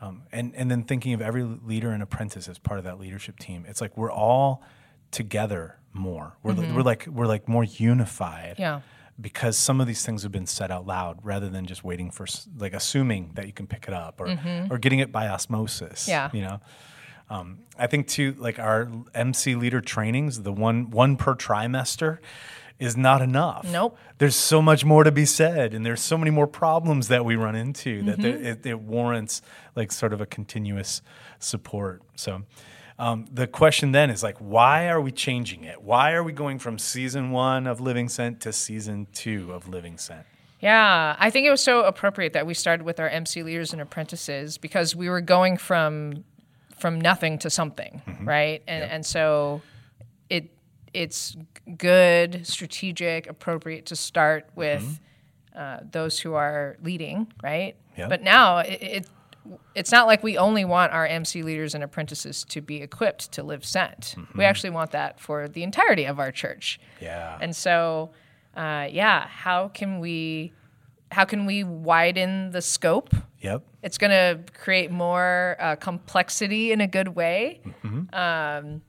Um, 0.00 0.22
and 0.32 0.54
and 0.56 0.70
then 0.70 0.82
thinking 0.82 1.14
of 1.14 1.22
every 1.22 1.44
leader 1.44 1.90
and 1.90 2.02
apprentice 2.02 2.48
as 2.48 2.58
part 2.58 2.78
of 2.78 2.84
that 2.84 2.98
leadership 2.98 3.38
team, 3.38 3.64
it's 3.68 3.80
like 3.80 3.96
we're 3.96 4.12
all 4.12 4.62
together 5.10 5.78
more. 5.92 6.36
We're, 6.42 6.52
li- 6.52 6.72
we're 6.74 6.82
like 6.82 7.06
we're 7.06 7.26
like 7.26 7.48
more 7.48 7.64
unified. 7.64 8.54
Mm-hmm. 8.54 8.62
Yeah. 8.62 8.80
Because 9.20 9.56
some 9.56 9.80
of 9.80 9.86
these 9.86 10.04
things 10.04 10.24
have 10.24 10.32
been 10.32 10.46
said 10.46 10.70
out 10.72 10.86
loud 10.86 11.20
rather 11.22 11.48
than 11.48 11.66
just 11.66 11.84
waiting 11.84 12.10
for 12.10 12.26
like 12.58 12.72
assuming 12.74 13.30
that 13.34 13.46
you 13.46 13.52
can 13.52 13.66
pick 13.68 13.86
it 13.86 13.94
up 13.94 14.20
or 14.20 14.36
or 14.70 14.78
getting 14.78 14.98
it 14.98 15.12
by 15.12 15.28
osmosis. 15.28 16.02
Mm-hmm. 16.08 16.10
Yeah. 16.10 16.30
You 16.32 16.42
know. 16.42 16.60
Um, 17.30 17.60
I 17.78 17.86
think 17.86 18.08
too, 18.08 18.34
like 18.38 18.58
our 18.58 18.90
MC 19.14 19.54
leader 19.54 19.80
trainings, 19.80 20.42
the 20.42 20.52
one 20.52 20.90
one 20.90 21.16
per 21.16 21.34
trimester, 21.34 22.18
is 22.78 22.96
not 22.96 23.22
enough. 23.22 23.64
Nope. 23.70 23.96
There's 24.18 24.34
so 24.36 24.60
much 24.60 24.84
more 24.84 25.04
to 25.04 25.12
be 25.12 25.24
said, 25.24 25.74
and 25.74 25.86
there's 25.86 26.02
so 26.02 26.18
many 26.18 26.30
more 26.32 26.46
problems 26.48 27.08
that 27.08 27.24
we 27.24 27.36
run 27.36 27.54
into 27.54 28.02
that 28.02 28.20
there, 28.20 28.32
Mm-hmm. 28.34 28.46
it, 28.46 28.66
it 28.66 28.80
warrants 28.80 29.42
like 29.76 29.92
sort 29.92 30.12
of 30.12 30.20
a 30.20 30.26
continuous 30.26 31.02
support. 31.38 32.02
So. 32.16 32.42
Um, 32.98 33.26
the 33.32 33.46
question 33.46 33.92
then 33.92 34.10
is 34.10 34.22
like, 34.22 34.38
why 34.38 34.88
are 34.88 35.00
we 35.00 35.10
changing 35.10 35.64
it? 35.64 35.82
Why 35.82 36.12
are 36.12 36.22
we 36.22 36.32
going 36.32 36.58
from 36.58 36.78
season 36.78 37.32
one 37.32 37.66
of 37.66 37.80
Living 37.80 38.08
Sent 38.08 38.40
to 38.42 38.52
season 38.52 39.08
two 39.12 39.52
of 39.52 39.68
Living 39.68 39.98
Sent? 39.98 40.26
Yeah, 40.60 41.16
I 41.18 41.30
think 41.30 41.46
it 41.46 41.50
was 41.50 41.60
so 41.60 41.84
appropriate 41.84 42.32
that 42.34 42.46
we 42.46 42.54
started 42.54 42.84
with 42.84 43.00
our 43.00 43.08
MC 43.08 43.42
leaders 43.42 43.72
and 43.72 43.82
apprentices 43.82 44.58
because 44.58 44.94
we 44.94 45.08
were 45.08 45.20
going 45.20 45.56
from 45.56 46.24
from 46.78 47.00
nothing 47.00 47.38
to 47.38 47.50
something, 47.50 48.00
right? 48.22 48.62
And 48.66 48.84
and 48.84 49.06
so 49.06 49.60
it 50.30 50.50
it's 50.92 51.36
good, 51.76 52.46
strategic, 52.46 53.26
appropriate 53.26 53.86
to 53.86 53.96
start 53.96 54.48
with 54.54 55.00
uh, 55.54 55.80
those 55.90 56.18
who 56.18 56.34
are 56.34 56.76
leading, 56.82 57.32
right? 57.42 57.76
Yeah. 57.96 58.08
But 58.08 58.22
now 58.22 58.58
it, 58.58 58.82
it 58.82 59.08
it's 59.74 59.92
not 59.92 60.06
like 60.06 60.22
we 60.22 60.38
only 60.38 60.64
want 60.64 60.92
our 60.92 61.06
MC 61.06 61.42
leaders 61.42 61.74
and 61.74 61.84
apprentices 61.84 62.44
to 62.44 62.60
be 62.60 62.82
equipped 62.82 63.32
to 63.32 63.42
live 63.42 63.64
sent. 63.64 64.14
We 64.34 64.44
actually 64.44 64.70
want 64.70 64.92
that 64.92 65.20
for 65.20 65.48
the 65.48 65.62
entirety 65.62 66.04
of 66.04 66.18
our 66.18 66.32
church. 66.32 66.80
Yeah. 67.00 67.38
And 67.40 67.54
so, 67.54 68.10
uh, 68.56 68.88
yeah, 68.90 69.26
how 69.26 69.68
can 69.68 70.00
we 70.00 70.52
how 71.10 71.24
can 71.24 71.46
we 71.46 71.64
widen 71.64 72.50
the 72.50 72.62
scope? 72.62 73.14
Yep. 73.40 73.62
It's 73.82 73.98
going 73.98 74.10
to 74.10 74.52
create 74.52 74.90
more 74.90 75.56
uh, 75.60 75.76
complexity 75.76 76.72
in 76.72 76.80
a 76.80 76.86
good 76.86 77.08
way, 77.08 77.60
um, 78.12 78.82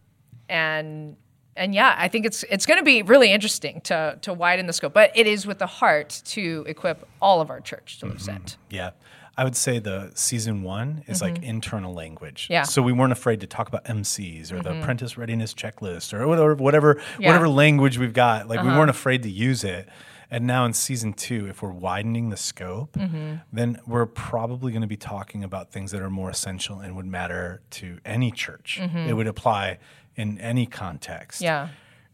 and 0.50 1.18
and 1.58 1.76
yeah, 1.76 1.96
I 1.98 2.08
think 2.08 2.26
it's 2.26 2.44
it's 2.50 2.66
going 2.66 2.80
to 2.80 2.84
be 2.84 3.02
really 3.02 3.32
interesting 3.32 3.82
to 3.82 4.18
to 4.22 4.34
widen 4.34 4.66
the 4.66 4.74
scope. 4.74 4.94
But 4.94 5.12
it 5.16 5.28
is 5.28 5.46
with 5.46 5.60
the 5.60 5.68
heart 5.68 6.22
to 6.26 6.66
equip 6.68 7.08
all 7.22 7.42
of 7.42 7.50
our 7.50 7.60
church 7.62 8.00
to 8.00 8.08
live 8.08 8.22
sent. 8.22 8.58
Yeah. 8.70 8.92
I 9.38 9.44
would 9.44 9.56
say 9.56 9.80
the 9.80 10.12
season 10.15 10.63
one 10.63 11.04
is 11.08 11.22
like 11.22 11.44
internal 11.44 11.94
language. 11.94 12.44
Mm-hmm. 12.46 12.54
Yeah. 12.54 12.63
So 12.63 12.82
we 12.82 12.94
weren't 12.94 13.12
afraid 13.12 13.42
to 13.42 13.48
talk 13.48 13.68
about 13.68 13.84
MCs 13.86 14.51
or 14.54 14.62
the 14.62 14.80
apprentice 14.80 15.18
readiness 15.18 15.54
checklist 15.54 16.13
or 16.13 16.25
whatever 16.27 16.56
whatever 16.56 16.96
Yeah. 16.96 17.01
Uh-huh. 17.01 17.27
whatever 17.27 17.50
language 17.50 17.98
we've 17.98 18.13
got. 18.13 18.48
Like 18.48 18.62
we 18.63 18.70
weren't 18.70 18.89
afraid 18.89 19.24
to 19.24 19.30
use 19.30 19.63
it. 19.63 19.89
And 20.32 20.48
now 20.48 20.65
in 20.65 20.74
season 20.74 21.13
two, 21.13 21.48
if 21.48 21.62
we're 21.62 21.72
widening 21.72 22.30
the 22.30 22.38
scope, 22.38 22.94
Mm-hmm. 22.94 23.36
then 23.54 23.80
we're 23.86 24.06
probably 24.08 24.72
going 24.72 24.82
to 24.82 24.88
be 24.88 24.98
talking 24.98 25.44
about 25.44 25.72
things 25.72 25.92
that 25.92 26.01
are 26.01 26.10
more 26.10 26.30
essential 26.30 26.80
and 26.80 26.96
would 26.96 27.06
matter 27.06 27.62
to 27.72 28.00
any 28.06 28.32
church. 28.32 28.80
It 28.82 29.13
would 29.13 29.27
apply 29.27 29.77
in 30.15 30.39
any 30.39 30.65
context. 30.65 31.39
Mm-hmm. 31.42 31.46
Yeah. 31.46 31.68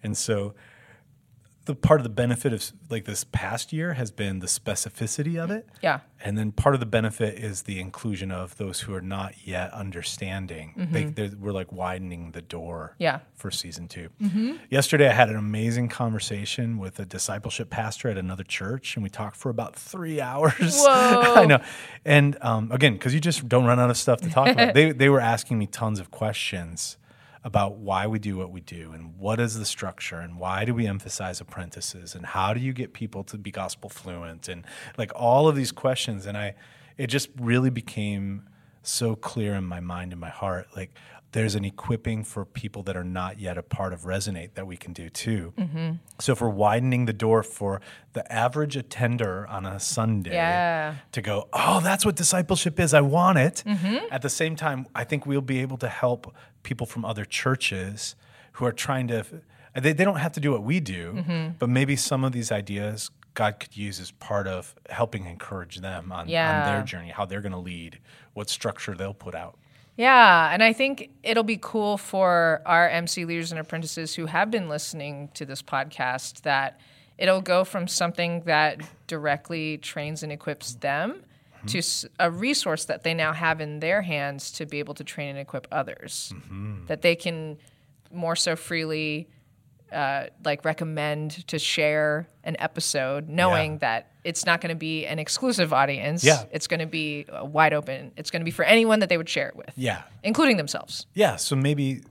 And 0.04 0.18
so 0.18 0.56
the 1.72 1.76
part 1.76 2.00
of 2.00 2.04
the 2.04 2.10
benefit 2.10 2.54
of 2.54 2.72
like 2.90 3.06
this 3.06 3.24
past 3.24 3.72
year 3.74 3.94
has 3.94 4.12
been 4.12 4.40
the 4.40 4.48
specificity 4.48 5.42
of 5.42 5.52
it. 5.52 5.68
Yeah. 5.82 6.02
And 6.24 6.38
then 6.38 6.52
part 6.52 6.76
of 6.76 6.80
the 6.80 6.86
benefit 6.86 7.40
is 7.40 7.64
the 7.64 7.80
inclusion 7.80 8.32
of 8.32 8.56
those 8.58 8.82
who 8.82 8.94
are 8.94 9.02
not 9.02 9.34
yet 9.48 9.72
understanding. 9.74 10.88
They, 10.92 11.06
they're- 11.06 11.32
we're 11.40 11.52
like 11.52 11.72
widening 11.72 12.32
the 12.32 12.42
door 12.42 12.92
Mm-hmm. 12.94 13.04
Yeah. 13.04 13.20
for 13.36 13.50
season 13.52 13.88
2 13.88 14.10
Yesterday, 14.70 15.08
I 15.10 15.14
had 15.14 15.30
an 15.30 15.36
amazing 15.36 15.90
conversation 15.90 16.78
with 16.78 17.00
a 17.00 17.06
discipleship 17.06 17.70
pastor 17.70 18.10
at 18.10 18.18
another 18.18 18.44
church, 18.44 18.96
and 18.96 19.04
we 19.04 19.10
talked 19.10 19.36
for 19.36 19.50
about 19.50 19.76
three 19.76 20.22
hours. 20.32 20.54
Whoa. 20.86 21.34
I 21.36 21.46
know. 21.46 21.60
And 22.06 22.38
um, 22.42 22.72
again, 22.72 22.94
because 22.94 23.14
you 23.14 23.20
just 23.20 23.48
don't 23.50 23.66
run 23.66 23.80
out 23.80 23.90
of 23.90 23.98
stuff 23.98 24.22
to 24.22 24.30
talk 24.30 24.48
about, 24.50 24.74
they, 24.76 24.92
they 24.92 25.10
were 25.10 25.20
asking 25.22 25.58
me 25.60 25.66
tons 25.68 26.00
of 26.00 26.12
questions 26.12 26.98
about 27.44 27.78
why 27.78 28.06
we 28.06 28.20
do 28.20 28.38
what 28.38 28.52
we 28.52 28.62
do 28.62 28.92
and 28.92 29.18
what 29.18 29.40
is 29.40 29.58
the 29.58 29.66
structure 29.66 30.20
and 30.20 30.38
why 30.38 30.64
do 30.64 30.74
we 30.74 30.86
emphasize 30.86 31.42
apprentices 31.42 32.14
and 32.14 32.26
how 32.26 32.54
do 32.54 32.60
you 32.60 32.72
get 32.72 32.94
people 32.94 33.24
to 33.24 33.38
be 33.38 33.50
gospel 33.50 33.90
fluent 33.90 34.48
and 34.48 34.64
like 34.98 35.12
all 35.16 35.48
of 35.48 35.56
these 35.56 35.72
questions 35.72 36.26
and 36.28 36.38
i 36.38 36.54
it 36.98 37.08
just 37.08 37.30
really 37.40 37.72
became 37.72 38.44
so 38.84 39.16
clear 39.16 39.56
in 39.56 39.64
my 39.64 39.80
mind 39.80 40.12
and 40.12 40.22
my 40.22 40.30
heart. 40.30 40.68
Like 40.76 40.92
there's 41.34 41.56
an 41.56 41.64
equipping 41.64 42.24
for 42.26 42.44
people 42.44 42.84
that 42.84 42.98
are 42.98 43.04
not 43.06 43.40
yet 43.40 43.58
a 43.58 43.64
part 43.64 43.94
of 43.94 44.02
Resonate 44.02 44.56
that 44.56 44.68
we 44.68 44.76
can 44.76 44.92
do 44.92 45.10
too. 45.10 45.54
Mm-hmm. 45.58 45.92
So 46.20 46.34
if 46.34 46.42
we're 46.42 46.50
widening 46.50 47.06
the 47.06 47.14
door 47.14 47.42
for 47.42 47.80
the 48.14 48.30
average 48.32 48.76
attender 48.76 49.48
on 49.48 49.66
a 49.66 49.80
Sunday 49.80 50.34
Yeah. 50.34 50.96
to 51.14 51.22
go, 51.22 51.48
oh, 51.54 51.80
that's 51.82 52.06
what 52.06 52.16
discipleship 52.18 52.80
is. 52.80 52.94
I 52.94 53.00
want 53.02 53.38
it. 53.38 53.64
Mm-hmm. 53.66 53.98
At 54.12 54.22
the 54.24 54.30
same 54.30 54.56
time, 54.58 54.88
I 54.94 55.06
think 55.06 55.26
we'll 55.26 55.40
be 55.42 55.60
able 55.60 55.78
to 55.78 55.88
help 55.88 56.36
people 56.64 56.86
from 56.86 57.06
other 57.06 57.24
churches 57.24 58.16
who 58.54 58.66
are 58.66 58.74
trying 58.74 59.08
to, 59.08 59.26
they, 59.74 59.94
they 59.94 60.04
don't 60.04 60.18
have 60.18 60.34
to 60.34 60.42
do 60.42 60.52
what 60.52 60.64
we 60.64 60.80
do, 60.82 61.14
Mm-hmm. 61.14 61.52
but 61.60 61.70
maybe 61.70 61.96
some 61.96 62.26
of 62.26 62.34
these 62.34 62.52
ideas 62.52 63.10
God 63.34 63.62
could 63.62 63.78
use 63.78 64.02
as 64.02 64.12
part 64.12 64.46
of 64.46 64.76
helping 64.90 65.26
encourage 65.26 65.78
them 65.78 66.12
on, 66.12 66.28
on 66.64 66.66
their 66.74 66.84
journey, 66.84 67.12
how 67.12 67.26
they're 67.26 67.40
going 67.40 67.54
to 67.54 67.58
lead, 67.58 68.00
what 68.34 68.50
structure 68.50 68.94
they'll 68.94 69.14
put 69.14 69.34
out. 69.34 69.58
Yeah, 69.98 70.52
and 70.52 70.64
I 70.64 70.74
think 70.74 71.10
it'll 71.22 71.44
be 71.44 71.60
cool 71.62 71.98
for 71.98 72.62
our 72.66 72.90
MC 72.90 73.26
leaders 73.26 73.52
and 73.52 73.60
apprentices 73.60 74.16
who 74.16 74.26
have 74.26 74.50
been 74.50 74.70
listening 74.70 75.30
to 75.34 75.46
this 75.46 75.62
podcast 75.62 76.42
that 76.42 76.80
it'll 77.18 77.42
go 77.42 77.64
from 77.64 77.88
something 77.88 78.42
that 78.42 78.82
directly 79.08 79.78
trains 79.78 80.24
and 80.24 80.32
equips 80.32 80.76
them 80.76 81.24
mm-hmm. 81.58 81.68
to 81.68 82.10
a 82.20 82.32
resource 82.32 82.86
that 82.86 83.04
they 83.04 83.14
now 83.14 83.34
have 83.34 83.62
in 83.62 83.80
their 83.80 84.02
hands 84.02 84.52
to 84.54 84.66
be 84.66 84.80
able 84.80 84.94
to 84.96 85.04
train 85.04 85.30
and 85.30 85.40
equip 85.40 85.68
others. 85.72 86.34
Mm-hmm. 86.36 86.86
That 86.88 87.02
they 87.02 87.16
can 87.16 87.58
more 88.12 88.36
so 88.36 88.56
freely 88.56 89.28
uh, 89.92 90.26
like 90.46 90.64
recommend 90.66 91.46
to 91.48 91.60
share 91.60 92.28
an 92.44 92.56
episode, 92.60 93.28
knowing 93.30 93.74
Yeah. 93.74 93.78
that 93.80 94.08
it's 94.24 94.46
not 94.46 94.62
going 94.62 94.70
to 94.70 94.76
be 94.76 95.06
an 95.06 95.20
exclusive 95.20 95.74
audience. 95.74 96.24
Yeah. 96.24 96.44
It's 96.52 96.68
going 96.68 96.80
to 96.80 96.86
be 96.86 97.26
uh, 97.32 97.44
wide 97.46 97.74
open. 97.74 98.12
It's 98.18 98.32
going 98.32 98.42
to 98.42 98.46
be 98.46 98.52
for 98.52 98.64
anyone 98.64 99.00
that 99.00 99.10
they 99.10 99.18
would 99.18 99.30
share 99.30 99.50
it 99.50 99.56
with 99.56 99.72
Yeah. 99.76 100.04
including 100.24 100.58
themselves. 100.58 101.06
Yeah. 101.14 101.36
So 101.36 101.56
maybe 101.56 102.02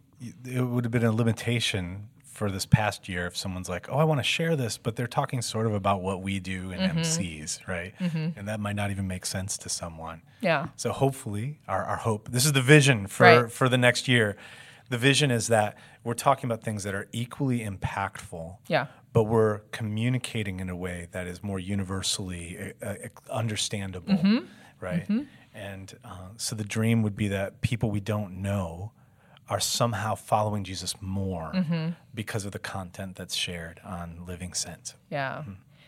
it 0.44 0.60
would 0.60 0.84
have 0.84 0.90
been 0.92 1.04
a 1.04 1.12
limitation 1.12 2.08
for 2.24 2.50
this 2.50 2.64
past 2.64 3.06
year 3.08 3.26
if 3.26 3.36
someone's 3.36 3.68
like, 3.68 3.88
oh, 3.90 3.98
I 3.98 4.04
want 4.04 4.18
to 4.18 4.24
share 4.24 4.56
this, 4.56 4.78
but 4.78 4.96
they're 4.96 5.06
talking 5.06 5.42
sort 5.42 5.66
of 5.66 5.74
about 5.74 6.00
what 6.00 6.22
we 6.22 6.38
do 6.40 6.70
in 6.72 6.80
Mm-hmm. 6.80 6.98
MCs, 7.00 7.66
right? 7.68 7.92
And 8.00 8.48
that 8.48 8.60
might 8.60 8.76
not 8.76 8.90
even 8.90 9.06
make 9.06 9.26
sense 9.26 9.58
to 9.58 9.68
someone. 9.68 10.22
Yeah. 10.40 10.68
So 10.76 10.90
hopefully, 10.92 11.60
our, 11.68 11.84
our 11.84 11.96
hope, 11.96 12.30
this 12.30 12.46
is 12.46 12.52
the 12.52 12.62
vision 12.62 13.06
for, 13.08 13.24
Right. 13.24 13.52
for 13.52 13.68
the 13.68 13.76
next 13.78 14.08
year. 14.08 14.36
The 14.88 14.96
vision 14.98 15.30
is 15.30 15.48
that 15.48 15.76
we're 16.04 16.14
talking 16.14 16.50
about 16.50 16.62
things 16.62 16.82
that 16.84 16.94
are 16.94 17.08
equally 17.12 17.60
impactful. 17.60 18.56
Yeah. 18.68 18.86
But 19.12 19.24
we're 19.24 19.58
communicating 19.72 20.60
in 20.60 20.68
a 20.70 20.76
way 20.76 21.08
that 21.10 21.26
is 21.26 21.42
more 21.42 21.58
universally 21.58 22.74
uh, 22.82 22.86
uh, 22.86 22.94
understandable, 23.30 24.14
Mm-hmm. 24.14 24.38
right? 24.80 25.08
And 25.52 25.98
uh, 26.04 26.28
so 26.36 26.54
the 26.54 26.64
dream 26.64 27.02
would 27.02 27.16
be 27.16 27.28
that 27.28 27.60
people 27.60 27.90
we 27.90 28.00
don't 28.00 28.40
know 28.40 28.92
are 29.48 29.58
somehow 29.60 30.14
following 30.14 30.62
Jesus 30.62 30.94
more 31.00 31.50
Mm-hmm. 31.54 31.90
because 32.14 32.44
of 32.44 32.52
the 32.52 32.60
content 32.60 33.16
that's 33.16 33.34
shared 33.34 33.80
on 33.84 34.24
Living 34.26 34.52
Sent. 34.54 34.94
Yeah. 35.10 35.42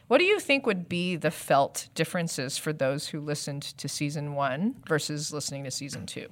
What 0.09 0.19
do 0.19 0.25
you 0.25 0.41
think 0.41 0.67
would 0.67 0.89
be 0.89 1.15
the 1.17 1.31
felt 1.31 1.89
differences 1.95 2.59
for 2.59 2.73
those 2.73 3.07
who 3.09 3.21
listened 3.21 3.63
to 3.63 3.89
season 3.89 4.35
one 4.35 4.75
versus 4.87 5.33
listening 5.33 5.63
to 5.65 5.71
season 5.71 6.05
two? 6.07 6.27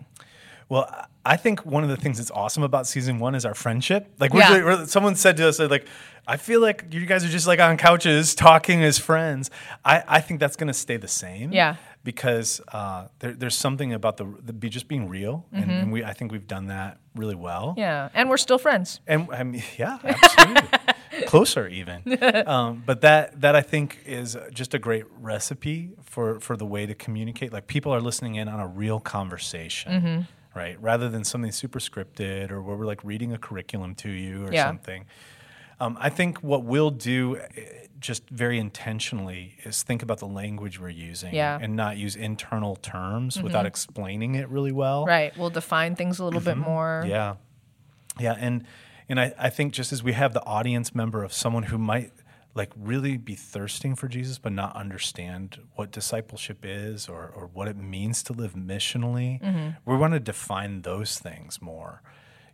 Well, 0.70 0.88
I- 1.26 1.36
think 1.36 1.66
one 1.66 1.82
of 1.84 1.90
the 1.90 1.96
things 1.98 2.16
that's 2.16 2.30
awesome 2.30 2.62
about 2.62 2.86
season 2.86 3.18
one 3.18 3.34
is 3.34 3.44
our 3.44 3.52
friendship. 3.54 4.10
Like, 4.18 4.32
we're, 4.32 4.40
Yeah. 4.40 4.64
we're- 4.64 4.86
someone 4.86 5.14
said 5.16 5.36
to 5.36 5.46
us, 5.48 5.58
like, 5.58 5.84
I 6.26 6.36
feel 6.38 6.60
like 6.62 6.86
you 6.92 7.04
guys 7.04 7.24
are 7.24 7.28
just 7.28 7.46
like 7.46 7.60
on 7.60 7.76
couches 7.76 8.34
talking 8.34 8.82
as 8.82 8.98
friends. 8.98 9.50
I, 9.84 10.02
I 10.08 10.20
think 10.22 10.40
that's 10.40 10.56
going 10.56 10.68
to 10.68 10.72
stay 10.74 10.96
the 10.96 11.08
same. 11.08 11.52
Yeah. 11.52 11.76
Because 12.04 12.62
uh, 12.72 13.08
there, 13.18 13.32
there's 13.32 13.54
something 13.56 13.92
about 13.92 14.16
the, 14.16 14.24
the 14.42 14.54
be 14.54 14.70
just 14.70 14.88
being 14.88 15.06
real, 15.10 15.44
and, 15.52 15.70
and 15.70 15.92
we 15.92 16.02
I 16.02 16.14
think 16.14 16.32
we've 16.32 16.46
done 16.46 16.68
that 16.68 16.96
really 17.14 17.34
well. 17.34 17.70
Mm-hmm. 17.72 17.80
Yeah. 17.80 18.08
And 18.14 18.30
we're 18.30 18.38
still 18.38 18.56
friends. 18.56 19.00
And 19.06 19.28
I 19.30 19.42
mean, 19.42 19.62
yeah, 19.78 19.98
absolutely. 20.02 20.78
Closer 21.26 21.68
even. 21.68 22.02
Um, 22.46 22.82
but 22.86 23.02
that 23.02 23.40
that 23.42 23.54
I 23.54 23.60
think 23.60 23.98
is 24.06 24.34
just 24.54 24.72
a 24.72 24.78
great 24.78 25.04
recipe 25.20 25.90
for 26.02 26.40
for 26.40 26.56
the 26.56 26.64
way 26.64 26.86
to 26.86 26.94
communicate. 26.94 27.52
Like 27.52 27.66
people 27.66 27.92
are 27.92 28.00
listening 28.00 28.36
in 28.36 28.48
on 28.48 28.60
a 28.60 28.66
real 28.66 28.98
conversation. 28.98 29.92
Mm-hmm. 29.92 30.20
Right, 30.54 30.80
rather 30.82 31.08
than 31.08 31.22
something 31.24 31.52
super 31.52 31.78
scripted 31.78 32.50
or 32.50 32.60
where 32.60 32.76
we're 32.76 32.86
like 32.86 33.04
reading 33.04 33.32
a 33.32 33.38
curriculum 33.38 33.94
to 33.96 34.10
you 34.10 34.46
or 34.46 34.52
Yeah. 34.52 34.66
something. 34.66 35.04
Um, 35.78 35.96
I 36.00 36.10
think 36.10 36.38
what 36.42 36.64
we'll 36.64 36.90
do, 36.90 37.36
eh, 37.36 37.86
just 38.00 38.28
very 38.30 38.58
intentionally, 38.58 39.56
is 39.64 39.82
think 39.82 40.02
about 40.02 40.18
the 40.18 40.26
language 40.26 40.80
we're 40.80 40.88
using 40.88 41.32
Yeah. 41.34 41.54
Mm-hmm. 41.54 41.64
and 41.64 41.76
not 41.76 41.96
use 41.98 42.16
internal 42.16 42.76
terms 42.76 43.40
without 43.42 43.64
explaining 43.64 44.34
it 44.34 44.48
really 44.48 44.72
well. 44.72 45.06
Right. 45.06 45.36
We'll 45.38 45.50
define 45.50 45.94
things 45.94 46.18
a 46.18 46.24
little 46.24 46.40
bit 46.40 46.56
more. 46.56 47.00
Mm-hmm. 47.02 47.10
Yeah, 47.10 47.34
yeah, 48.18 48.36
and 48.38 48.64
and 49.08 49.18
I, 49.20 49.32
I 49.38 49.50
think 49.50 49.72
just 49.72 49.92
as 49.92 50.02
we 50.02 50.12
have 50.12 50.34
the 50.34 50.44
audience 50.44 50.94
member 50.94 51.24
of 51.24 51.32
someone 51.32 51.64
who 51.64 51.78
might 51.78 52.12
like 52.54 52.72
really 52.76 53.16
be 53.16 53.34
thirsting 53.34 53.94
for 53.94 54.08
Jesus 54.08 54.38
but 54.38 54.52
not 54.52 54.74
understand 54.74 55.58
what 55.76 55.92
discipleship 55.92 56.58
is 56.64 57.08
or 57.08 57.32
or 57.34 57.46
what 57.52 57.68
it 57.68 57.76
means 57.76 58.22
to 58.24 58.32
live 58.32 58.54
missionally, 58.54 59.40
mm-hmm. 59.40 59.70
we 59.90 59.96
want 59.96 60.14
to 60.14 60.20
define 60.20 60.82
those 60.82 61.18
things 61.18 61.62
more. 61.62 62.02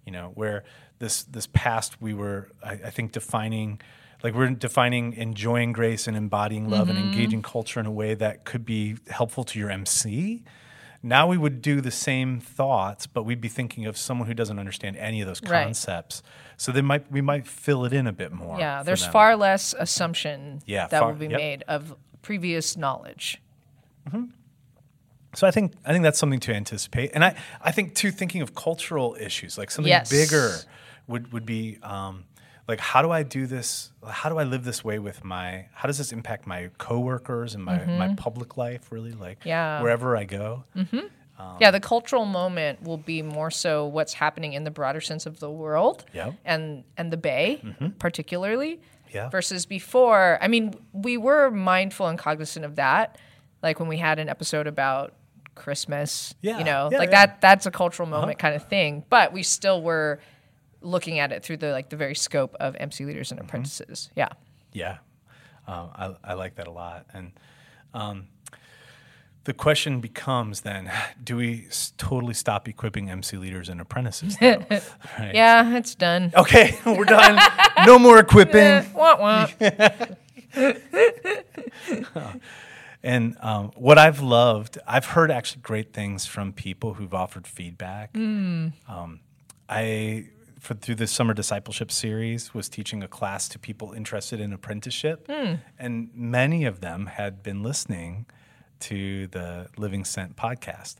You 0.05 0.13
know, 0.13 0.33
where 0.35 0.65
this 0.99 1.25
this 1.25 1.49
past 1.53 2.01
we 2.01 2.15
were, 2.15 2.51
I, 2.63 2.73
I 2.73 2.91
think 2.91 3.13
defining. 3.13 3.81
Like 4.25 4.35
we're 4.35 4.49
defining 4.49 5.13
enjoying 5.13 5.73
grace 5.73 6.09
and 6.09 6.17
embodying 6.17 6.71
love 6.71 6.89
and 6.89 6.99
mm-hmm. 6.99 7.09
engaging 7.09 7.43
culture 7.43 7.79
in 7.79 7.87
a 7.87 7.91
way 7.91 8.15
that 8.15 8.47
could 8.47 8.65
be 8.65 8.97
helpful 9.09 9.45
to 9.45 9.59
your 9.59 9.71
MC. 9.71 10.43
Now 11.03 11.27
we 11.29 11.37
would 11.39 11.63
do 11.63 11.81
the 11.81 11.91
same 11.91 12.41
thoughts, 12.41 13.07
but 13.07 13.23
we'd 13.25 13.41
be 13.41 13.49
thinking 13.49 13.87
of 13.87 13.97
someone 13.97 14.27
who 14.29 14.35
doesn't 14.35 14.59
understand 14.59 14.97
any 14.97 15.21
of 15.21 15.27
those 15.27 15.43
Right. 15.43 15.65
concepts. 15.65 16.23
So 16.57 16.73
they 16.73 16.81
might 16.83 17.11
we 17.13 17.21
might 17.21 17.47
fill 17.47 17.85
it 17.85 17.93
in 17.93 18.07
a 18.07 18.13
bit 18.13 18.33
more. 18.33 18.59
Yeah. 18.59 18.81
for 18.81 18.85
There's 18.87 19.03
them. 19.03 19.13
far 19.13 19.37
less 19.37 19.75
assumption 19.79 20.63
Yeah, 20.67 20.87
that 20.89 21.01
far- 21.01 21.13
will 21.13 21.19
be 21.19 21.27
yep. 21.27 21.39
made 21.39 21.63
of 21.69 21.95
previous 22.23 22.77
knowledge. 22.77 23.41
So 25.35 25.47
I 25.47 25.51
think 25.51 25.75
I 25.85 25.93
think 25.93 26.03
that's 26.03 26.19
something 26.19 26.41
to 26.41 26.55
anticipate, 26.55 27.11
and 27.13 27.23
I 27.25 27.35
I 27.61 27.71
think 27.73 27.95
too 27.95 28.11
thinking 28.11 28.41
of 28.41 28.55
cultural 28.55 29.17
issues 29.21 29.59
like 29.59 29.71
something 29.71 29.91
Yes. 29.91 30.11
bigger 30.11 30.51
would 31.07 31.33
would 31.33 31.45
be 31.45 31.79
um, 31.83 32.25
like 32.69 32.81
how 32.81 33.03
do 33.03 33.11
I 33.11 33.23
do 33.23 33.47
this? 33.47 33.93
How 34.07 34.29
do 34.29 34.39
I 34.39 34.45
live 34.45 34.65
this 34.65 34.83
way 34.85 34.99
with 34.99 35.25
my? 35.25 35.67
How 35.73 35.87
does 35.87 35.99
this 35.99 36.13
impact 36.13 36.47
my 36.47 36.71
coworkers 36.79 37.55
and 37.55 37.65
my 37.65 37.85
my 37.85 38.15
public 38.15 38.57
life? 38.57 38.91
Really, 38.91 39.13
like 39.13 39.41
Mm-hmm. 39.41 39.49
Yeah. 39.49 39.83
wherever 39.83 40.17
I 40.17 40.25
go. 40.25 40.65
yeah, 41.61 41.71
the 41.71 41.81
cultural 41.81 42.25
moment 42.25 42.83
will 42.83 42.97
be 42.99 43.23
more 43.23 43.51
so 43.51 43.87
what's 43.87 44.15
happening 44.15 44.55
in 44.55 44.65
the 44.65 44.71
broader 44.71 45.01
sense 45.01 45.27
of 45.27 45.39
the 45.39 45.51
world 45.51 46.05
Yep. 46.15 46.35
and 46.45 46.85
and 46.97 47.13
the 47.13 47.17
Bay 47.17 47.63
particularly. 47.99 48.81
Yeah. 49.13 49.29
Versus 49.31 49.67
before, 49.67 50.37
I 50.43 50.49
mean, 50.49 50.75
we 50.93 51.17
were 51.17 51.51
mindful 51.51 52.09
and 52.09 52.19
cognizant 52.19 52.65
of 52.65 52.75
that, 52.77 53.17
like 53.63 53.79
when 53.79 53.89
we 53.89 53.97
had 53.99 54.19
an 54.19 54.29
episode 54.29 54.67
about 54.67 55.15
Christmas. 55.55 56.35
Yeah, 56.43 56.59
You 56.59 56.65
know, 56.65 56.89
yeah, 56.91 56.99
like 56.99 57.11
yeah. 57.11 57.17
Uh-huh. 57.19 57.27
that. 57.27 57.41
That's 57.41 57.67
a 57.67 57.71
cultural 57.71 58.09
moment 58.09 58.39
kind 58.39 58.55
of 58.57 58.69
thing. 58.69 59.05
But 59.09 59.33
we 59.33 59.43
still 59.43 59.81
were 59.81 60.21
looking 60.87 61.19
at 61.19 61.33
it 61.33 61.43
through 61.43 61.57
the 61.59 61.73
like 61.73 61.91
the 61.91 61.97
very 61.97 62.15
scope 62.15 62.55
of 62.61 62.77
MC 62.79 63.05
leaders 63.05 63.29
Mm-hmm. 63.29 63.39
and 63.41 63.49
apprentices. 63.49 64.11
Yeah. 64.17 64.29
Yeah, 64.73 64.99
um, 65.67 65.91
I, 65.95 66.15
I 66.23 66.35
like 66.35 66.57
that 66.57 66.67
a 66.67 66.71
lot. 66.71 67.07
And 67.15 67.33
um, 67.95 68.29
the 69.45 69.55
question 69.55 70.01
becomes 70.01 70.61
then: 70.61 70.91
Do 71.23 71.37
we 71.37 71.67
s- 71.69 71.93
totally 71.97 72.35
stop 72.35 72.69
equipping 72.69 73.09
MC 73.09 73.37
leaders 73.39 73.69
and 73.71 73.81
apprentices? 73.81 74.37
Right? 74.41 75.35
Yeah, 75.35 75.77
it's 75.77 75.95
done. 75.95 76.31
Okay, 76.37 76.77
we're 76.87 77.05
done. 77.05 77.39
no 77.87 77.99
more 77.99 78.19
equipping. 78.19 78.93
Wah, 78.93 79.17
wah. 79.19 79.49
And 83.03 83.37
um, 83.41 83.71
what 83.77 83.99
I've 83.99 84.21
loved, 84.21 84.79
I've 84.87 85.07
heard 85.07 85.31
actually 85.31 85.63
great 85.63 85.93
things 85.93 86.27
from 86.27 86.53
people 86.53 86.95
who've 86.95 87.15
offered 87.15 87.47
feedback. 87.47 88.11
Um, 88.17 88.73
I, 89.69 90.27
for, 90.67 90.75
through 90.75 90.97
the 90.97 91.07
summer 91.07 91.33
discipleship 91.33 91.93
series, 91.93 92.53
was 92.53 92.69
teaching 92.69 93.03
a 93.03 93.09
class 93.09 93.49
to 93.51 93.59
people 93.59 93.93
interested 93.93 94.41
in 94.41 94.53
apprenticeship, 94.53 95.27
hmm. 95.31 95.55
and 95.79 96.11
many 96.13 96.65
of 96.65 96.81
them 96.81 97.07
had 97.07 97.43
been 97.43 97.63
listening 97.63 98.27
to 98.81 99.29
the 99.29 99.69
Living 99.77 100.05
Sent 100.05 100.37
podcast. 100.37 100.97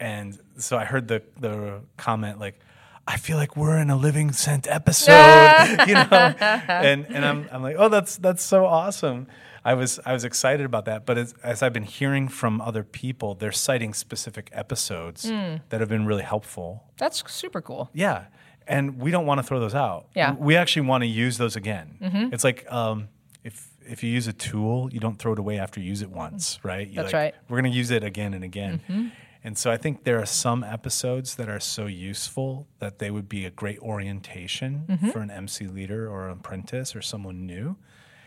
And 0.00 0.38
so 0.56 0.78
I 0.78 0.84
heard 0.84 1.08
the 1.08 1.22
the 1.38 1.82
comment 1.98 2.40
like, 2.40 2.58
"I 3.06 3.18
feel 3.18 3.36
like 3.36 3.56
we're 3.56 3.76
in 3.76 3.90
a 3.90 3.96
Living 3.96 4.32
Sent 4.32 4.66
episode," 4.66 5.12
you 5.86 5.94
know, 5.94 6.34
and 6.68 7.06
and 7.06 7.24
I'm 7.24 7.46
I'm 7.52 7.62
like, 7.62 7.76
"Oh, 7.78 7.90
that's 7.90 8.16
that's 8.16 8.42
so 8.42 8.64
awesome." 8.64 9.26
I 9.66 9.74
was 9.74 10.00
I 10.04 10.14
was 10.14 10.24
excited 10.24 10.64
about 10.64 10.86
that, 10.86 11.04
but 11.04 11.18
as, 11.18 11.34
as 11.42 11.62
I've 11.62 11.72
been 11.74 11.84
hearing 11.84 12.28
from 12.28 12.60
other 12.60 12.84
people, 12.84 13.34
they're 13.34 13.52
citing 13.52 13.92
specific 13.92 14.48
episodes 14.52 15.28
hmm. 15.28 15.56
that 15.68 15.80
have 15.80 15.88
been 15.90 16.06
really 16.06 16.22
helpful. 16.22 16.84
That's 16.96 17.22
super 17.30 17.60
cool. 17.60 17.90
Yeah, 17.92 18.24
and 18.66 18.98
we 18.98 19.10
don't 19.10 19.26
want 19.26 19.38
to 19.38 19.42
throw 19.42 19.60
those 19.60 19.74
out. 19.74 20.06
Yeah. 20.14 20.32
Mm-hmm. 20.32 20.44
we 20.44 20.56
actually 20.56 20.86
want 20.86 21.02
to 21.02 21.06
use 21.08 21.38
those 21.38 21.56
again. 21.56 21.96
It's 22.32 22.44
like 22.44 22.70
um, 22.72 23.08
if 23.42 23.70
if 23.86 24.02
you 24.02 24.10
use 24.10 24.26
a 24.26 24.32
tool, 24.32 24.92
you 24.92 25.00
don't 25.00 25.18
throw 25.18 25.32
it 25.34 25.38
away 25.38 25.58
after 25.58 25.78
you 25.80 25.86
use 25.86 26.02
it 26.02 26.10
once, 26.10 26.58
right? 26.62 26.88
You 26.88 26.94
That's 26.96 27.12
right. 27.12 27.34
We're 27.48 27.60
going 27.60 27.70
to 27.70 27.76
use 27.76 27.90
it 27.90 28.02
again 28.02 28.32
and 28.34 28.42
again. 28.42 29.12
And 29.46 29.58
so 29.58 29.70
I 29.70 29.76
think 29.76 30.04
there 30.04 30.18
are 30.18 30.24
some 30.26 30.64
episodes 30.64 31.34
that 31.34 31.50
are 31.50 31.60
so 31.60 31.84
useful 31.84 32.66
that 32.78 32.98
they 32.98 33.10
would 33.10 33.28
be 33.28 33.44
a 33.44 33.50
great 33.50 33.78
orientation 33.80 34.84
for 35.12 35.18
an 35.20 35.30
MC 35.30 35.66
leader 35.66 36.08
or 36.10 36.26
an 36.28 36.32
apprentice 36.32 36.96
or 36.96 37.02
someone 37.02 37.44
new. 37.46 37.76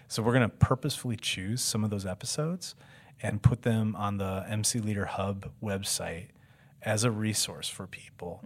So 0.07 0.21
we're 0.21 0.33
going 0.33 0.47
to 0.47 0.55
purposefully 0.55 1.17
choose 1.17 1.61
some 1.61 1.83
of 1.83 1.89
those 1.89 2.05
episodes 2.05 2.75
and 3.21 3.41
put 3.41 3.63
them 3.63 3.95
on 3.95 4.17
the 4.17 4.45
MC 4.47 4.79
Leader 4.79 5.05
Hub 5.05 5.49
website 5.61 6.27
as 6.83 7.03
a 7.03 7.09
resource 7.09 7.67
for 7.67 7.87
people. 7.87 8.41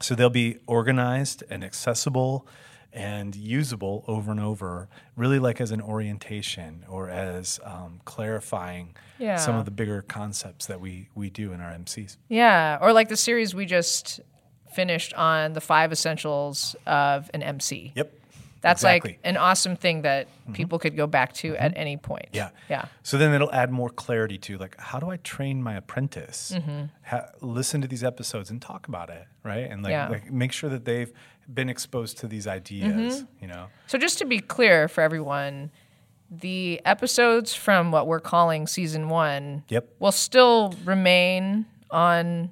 So 0.00 0.14
they'll 0.14 0.30
be 0.30 0.58
organized 0.66 1.42
and 1.48 1.64
accessible 1.64 2.46
and 2.92 3.36
usable 3.36 4.04
over 4.08 4.30
and 4.30 4.40
over, 4.40 4.88
really 5.16 5.38
like 5.38 5.60
as 5.60 5.70
an 5.70 5.82
orientation 5.82 6.84
or 6.88 7.10
as 7.10 7.60
um, 7.64 8.00
clarifying 8.04 8.94
some 9.36 9.54
of 9.56 9.66
the 9.66 9.70
bigger 9.70 10.02
concepts 10.02 10.66
that 10.66 10.80
we, 10.80 11.08
we 11.14 11.28
do 11.28 11.52
in 11.52 11.60
our 11.60 11.72
MCs. 11.72 12.16
Yeah, 12.28 12.78
or 12.80 12.92
like 12.92 13.08
the 13.08 13.16
series 13.16 13.54
we 13.54 13.66
just 13.66 14.20
finished 14.72 15.12
on 15.14 15.52
the 15.52 15.60
five 15.60 15.92
essentials 15.92 16.74
of 16.86 17.30
an 17.34 17.42
MC. 17.42 17.92
Yep. 17.94 18.12
That's 18.62 18.80
exactly. 18.82 19.12
like 19.12 19.20
an 19.24 19.36
awesome 19.36 19.76
thing 19.76 20.02
that 20.02 20.28
people 20.52 20.78
could 20.78 20.96
go 20.96 21.06
back 21.06 21.32
to 21.34 21.54
at 21.56 21.72
any 21.76 21.96
point. 21.96 22.28
Yeah. 22.32 22.50
Yeah. 22.68 22.86
So 23.02 23.16
then 23.18 23.32
it'll 23.34 23.52
add 23.52 23.70
more 23.70 23.90
clarity 23.90 24.38
to 24.38 24.58
like, 24.58 24.76
how 24.80 24.98
do 24.98 25.08
I 25.10 25.18
train 25.18 25.62
my 25.62 25.74
apprentice? 25.76 26.52
Mm-hmm. 26.54 26.84
Ha- 27.04 27.26
listen 27.40 27.80
to 27.82 27.88
these 27.88 28.02
episodes 28.02 28.50
and 28.50 28.60
talk 28.60 28.88
about 28.88 29.10
it, 29.10 29.26
right? 29.44 29.70
And 29.70 29.82
like, 29.82 29.90
Yeah. 29.92 30.08
like 30.08 30.32
make 30.32 30.52
sure 30.52 30.70
that 30.70 30.84
they've 30.84 31.12
been 31.52 31.68
exposed 31.68 32.18
to 32.18 32.26
these 32.26 32.46
ideas, 32.46 33.22
Mm-hmm. 33.22 33.24
you 33.42 33.46
know? 33.48 33.66
So 33.86 33.98
just 33.98 34.18
to 34.18 34.24
be 34.24 34.40
clear 34.40 34.88
for 34.88 35.00
everyone, 35.02 35.70
the 36.30 36.80
episodes 36.84 37.54
from 37.54 37.92
what 37.92 38.06
we're 38.08 38.18
calling 38.20 38.66
season 38.66 39.08
one 39.08 39.62
Yep. 39.68 39.88
will 40.00 40.12
still 40.12 40.74
remain 40.84 41.66
on. 41.90 42.50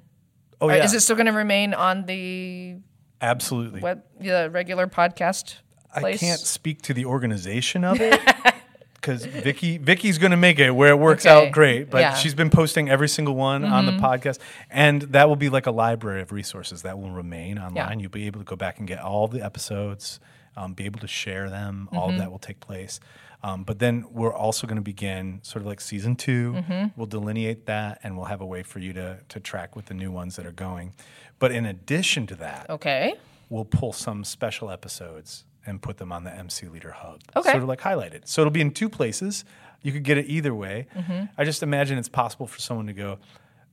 Oh, 0.61 0.69
uh, 0.69 0.75
yeah. 0.75 0.83
Is 0.85 0.93
it 0.93 1.01
still 1.01 1.17
going 1.17 1.25
to 1.25 1.33
remain 1.33 1.73
on 1.73 2.05
the 2.05 2.77
Absolutely. 3.19 3.81
web, 3.81 4.03
the 4.19 4.49
regular 4.49 4.87
podcast 4.87 5.55
place? 6.01 6.21
I 6.23 6.25
can't 6.25 6.39
speak 6.39 6.81
to 6.83 6.93
the 6.93 7.05
organization 7.05 7.83
of 7.83 7.99
it 8.01 8.19
because 8.95 9.25
Vicky 9.25 9.77
Vicky's 9.77 10.17
going 10.17 10.31
to 10.31 10.37
make 10.37 10.57
it 10.59 10.71
where 10.71 10.89
it 10.89 10.99
works 10.99 11.25
Okay. 11.25 11.47
out 11.47 11.51
great. 11.51 11.89
But 11.89 11.99
Yeah. 12.01 12.11
Mm-hmm. 12.11 12.19
she's 12.21 12.33
been 12.35 12.49
posting 12.49 12.89
every 12.89 13.07
single 13.09 13.35
one 13.35 13.63
on 13.63 13.85
the 13.85 13.91
podcast, 13.93 14.39
and 14.69 15.01
that 15.03 15.27
will 15.29 15.35
be 15.35 15.49
like 15.49 15.65
a 15.67 15.71
library 15.71 16.21
of 16.21 16.31
resources 16.31 16.81
that 16.83 16.97
will 16.99 17.11
remain 17.11 17.57
online. 17.59 17.99
You'll 17.99 18.09
be 18.11 18.25
able 18.27 18.39
to 18.39 18.45
go 18.45 18.55
back 18.55 18.79
and 18.79 18.87
get 18.87 18.99
all 18.99 19.27
the 19.27 19.41
episodes, 19.43 20.19
um, 20.57 20.73
be 20.73 20.85
able 20.85 20.99
to 21.01 21.07
share 21.07 21.49
them. 21.49 21.89
All 21.91 22.07
Mm-hmm. 22.07 22.13
of 22.13 22.19
that 22.19 22.31
will 22.31 22.39
take 22.39 22.59
place. 22.59 22.99
Um, 23.43 23.63
but 23.63 23.77
then 23.77 24.05
we're 24.09 24.33
also 24.33 24.65
going 24.65 24.77
to 24.77 24.81
begin 24.81 25.39
sort 25.43 25.61
of 25.61 25.67
like 25.67 25.79
season 25.79 26.15
2 26.15 26.53
Mm-hmm. 26.53 26.87
We'll 26.97 27.05
delineate 27.05 27.67
that, 27.67 27.99
and 28.01 28.15
we'll 28.17 28.25
have 28.25 28.41
a 28.41 28.45
way 28.45 28.63
for 28.63 28.79
you 28.79 28.91
to 28.93 29.19
to 29.29 29.39
track 29.39 29.75
with 29.75 29.85
the 29.85 29.93
new 29.93 30.11
ones 30.11 30.35
that 30.37 30.47
are 30.47 30.51
going. 30.51 30.93
But 31.37 31.51
in 31.51 31.65
addition 31.65 32.25
to 32.27 32.35
that, 32.37 32.67
Okay. 32.71 33.13
we'll 33.49 33.65
pull 33.65 33.93
some 33.93 34.23
special 34.23 34.71
episodes 34.71 35.43
and 35.65 35.81
put 35.81 35.97
them 35.97 36.11
on 36.11 36.23
the 36.23 36.33
MC 36.33 36.67
Leader 36.67 36.91
Hub. 36.91 37.21
Okay. 37.35 37.51
Sort 37.51 37.63
of 37.63 37.67
like 37.69 37.81
highlighted. 37.81 38.27
So 38.27 38.41
it'll 38.41 38.51
be 38.51 38.61
in 38.61 38.71
two 38.71 38.89
places. 38.89 39.45
You 39.81 39.91
could 39.91 40.03
get 40.03 40.17
it 40.17 40.25
either 40.27 40.53
way. 40.53 40.87
Mm-hmm. 40.95 41.25
I 41.37 41.43
just 41.45 41.61
imagine 41.63 41.97
it's 41.97 42.09
possible 42.09 42.47
for 42.47 42.59
someone 42.59 42.87
to 42.87 42.93
go, 42.93 43.19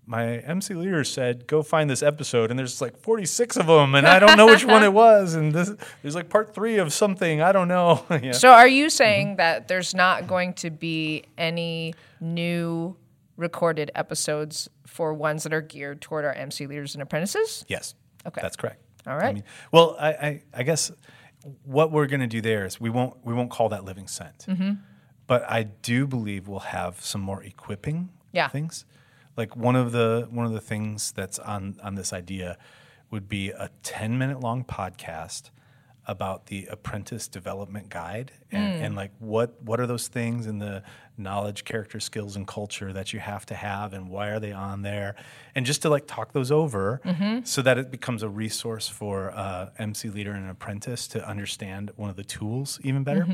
my 0.04 0.38
MC 0.38 0.74
leader 0.74 1.04
said, 1.04 1.46
go 1.46 1.62
find 1.62 1.88
this 1.88 2.02
episode, 2.02 2.50
and 2.50 2.58
there's 2.58 2.80
like 2.80 2.96
46 2.98 3.56
of 3.56 3.66
them, 3.68 3.94
and 3.94 4.04
I 4.06 4.18
don't 4.18 4.36
know 4.36 4.46
which 4.46 4.64
one 4.64 4.82
it 4.82 4.92
was. 4.92 5.34
And 5.34 5.52
this, 5.52 5.70
there's 6.02 6.14
like 6.16 6.28
part 6.28 6.54
three 6.54 6.78
of 6.78 6.92
something. 6.92 7.40
I 7.40 7.52
don't 7.52 7.68
know. 7.68 8.04
yeah. 8.22 8.32
So 8.32 8.50
are 8.50 8.66
Mm-hmm. 8.66 8.74
you 8.74 8.90
saying 8.90 9.36
that 9.36 9.68
there's 9.68 9.94
not 9.94 10.26
going 10.26 10.54
to 10.54 10.70
be 10.70 11.24
any 11.38 11.94
new 12.20 12.96
recorded 13.36 13.90
episodes 13.94 14.68
for 14.86 15.14
ones 15.14 15.44
that 15.44 15.52
are 15.54 15.60
geared 15.62 16.00
toward 16.00 16.24
our 16.24 16.32
MC 16.34 16.66
leaders 16.66 16.94
and 16.94 17.02
apprentices? 17.02 17.64
Yes. 17.68 17.94
Okay. 18.26 18.40
That's 18.42 18.56
correct. 18.56 18.82
All 19.06 19.16
right. 19.16 19.26
I 19.30 19.32
mean, 19.32 19.44
well, 19.72 19.96
I, 19.98 20.08
I, 20.10 20.42
I 20.54 20.62
guess 20.64 20.90
what 21.64 21.90
we're 21.90 22.06
going 22.06 22.20
to 22.20 22.26
do 22.26 22.40
there 22.40 22.64
is 22.64 22.80
we 22.80 22.90
won't 22.90 23.16
we 23.24 23.34
won't 23.34 23.50
call 23.50 23.68
that 23.70 23.84
living 23.84 24.06
sent, 24.08 24.38
Mm-hmm. 24.48 24.72
but 25.26 25.44
I 25.50 25.64
do 25.64 26.06
believe 26.06 26.48
we'll 26.48 26.60
have 26.60 27.00
some 27.00 27.20
more 27.20 27.42
equipping 27.42 28.10
Yeah. 28.32 28.48
things. 28.48 28.84
Like 29.36 29.56
one 29.56 29.76
of 29.76 29.92
the 29.92 30.28
one 30.30 30.46
of 30.46 30.52
the 30.52 30.60
things 30.60 31.12
that's 31.12 31.38
on 31.38 31.78
on 31.82 31.94
this 31.94 32.12
idea 32.12 32.58
would 33.10 33.28
be 33.28 33.50
a 33.50 33.70
ten 33.82 34.18
minute 34.18 34.40
long 34.40 34.64
podcast 34.64 35.50
about 36.06 36.46
the 36.46 36.66
apprentice 36.70 37.28
development 37.28 37.88
guide 37.88 38.32
and, 38.50 38.80
Mm. 38.80 38.84
and 38.86 38.96
like 38.96 39.12
what 39.20 39.62
what 39.62 39.78
are 39.78 39.86
those 39.86 40.08
things 40.08 40.46
in 40.48 40.58
the 40.58 40.82
knowledge 41.16 41.64
character 41.64 42.00
skills 42.00 42.34
and 42.34 42.46
culture 42.48 42.92
that 42.92 43.12
you 43.12 43.20
have 43.20 43.46
to 43.46 43.54
have 43.54 43.92
and 43.92 44.08
why 44.10 44.28
are 44.28 44.40
they 44.40 44.50
on 44.50 44.82
there 44.82 45.14
and 45.54 45.64
just 45.64 45.82
to 45.82 45.88
like 45.90 46.06
talk 46.06 46.32
those 46.32 46.50
over 46.50 47.00
Mm-hmm. 47.04 47.44
so 47.44 47.62
that 47.62 47.78
it 47.78 47.90
becomes 47.90 48.22
a 48.24 48.28
resource 48.28 48.88
for 48.88 49.30
uh, 49.32 49.70
mc 49.78 50.08
leader 50.10 50.32
and 50.32 50.42
an 50.44 50.50
apprentice 50.50 51.06
to 51.08 51.24
understand 51.28 51.92
one 51.96 52.10
of 52.10 52.16
the 52.16 52.24
tools 52.24 52.80
even 52.82 53.04
better 53.04 53.26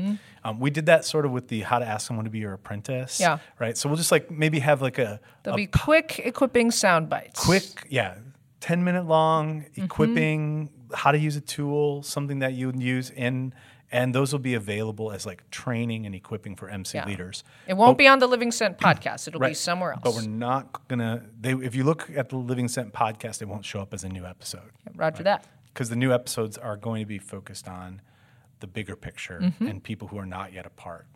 um, 0.43 0.59
we 0.59 0.69
did 0.69 0.85
that 0.85 1.05
sort 1.05 1.25
of 1.25 1.31
with 1.31 1.47
the 1.47 1.61
how 1.61 1.79
to 1.79 1.85
ask 1.87 2.05
someone 2.05 2.25
to 2.25 2.31
be 2.31 2.39
your 2.39 2.53
apprentice 2.53 3.19
Yeah. 3.19 3.39
right 3.59 3.75
so 3.77 3.89
we'll 3.89 3.97
just 3.97 4.11
like 4.11 4.29
maybe 4.29 4.59
have 4.59 4.81
like 4.81 4.99
a, 4.99 5.19
There'll 5.43 5.55
a 5.55 5.57
be 5.57 5.67
quick 5.67 6.19
equipping 6.23 6.69
sound 6.69 7.09
bites. 7.09 7.43
quick 7.43 7.63
yeah 7.89 8.15
10 8.59 8.83
minute 8.83 9.05
long 9.07 9.61
Mm-hmm. 9.61 9.83
equipping 9.85 10.69
how 10.93 11.11
to 11.11 11.17
use 11.17 11.35
a 11.35 11.41
tool 11.41 12.03
something 12.03 12.39
that 12.39 12.53
you 12.53 12.67
would 12.67 12.81
use 12.81 13.09
in 13.11 13.53
and 13.91 14.13
those 14.13 14.31
will 14.31 14.39
be 14.39 14.53
available 14.53 15.11
as 15.11 15.25
like 15.25 15.49
training 15.49 16.05
and 16.05 16.13
equipping 16.13 16.55
for 16.55 16.69
mc 16.69 16.95
Yeah. 16.97 17.05
leaders 17.05 17.43
It 17.67 17.73
won't 17.75 17.97
be 17.97 18.07
on 18.07 18.19
the 18.19 18.27
Living 18.27 18.51
Sent 18.51 18.77
podcast. 18.77 19.27
It'll 19.27 19.39
be 19.39 19.53
somewhere 19.53 19.91
else. 19.93 20.01
but 20.03 20.13
we're 20.13 20.27
not 20.27 20.87
gonna 20.87 21.23
they 21.39 21.53
if 21.53 21.75
you 21.75 21.83
look 21.83 22.09
at 22.15 22.29
the 22.29 22.37
living 22.37 22.67
sent 22.67 22.93
podcast 22.93 23.41
it 23.41 23.47
won't 23.47 23.65
show 23.65 23.79
up 23.81 23.93
as 23.93 24.03
a 24.03 24.09
new 24.09 24.25
episode 24.25 24.71
Roger 24.95 25.23
that. 25.23 25.45
because 25.73 25.89
the 25.89 25.95
new 25.95 26.11
episodes 26.13 26.57
are 26.57 26.77
going 26.77 27.01
to 27.01 27.07
be 27.07 27.17
focused 27.19 27.67
on 27.67 28.01
the 28.59 28.67
bigger 28.67 28.95
picture 28.95 29.39
Mm-hmm. 29.41 29.67
and 29.67 29.83
people 29.83 30.07
who 30.09 30.17
are 30.17 30.25
not 30.25 30.53
yet 30.53 30.65
a 30.65 30.69
part. 30.69 31.07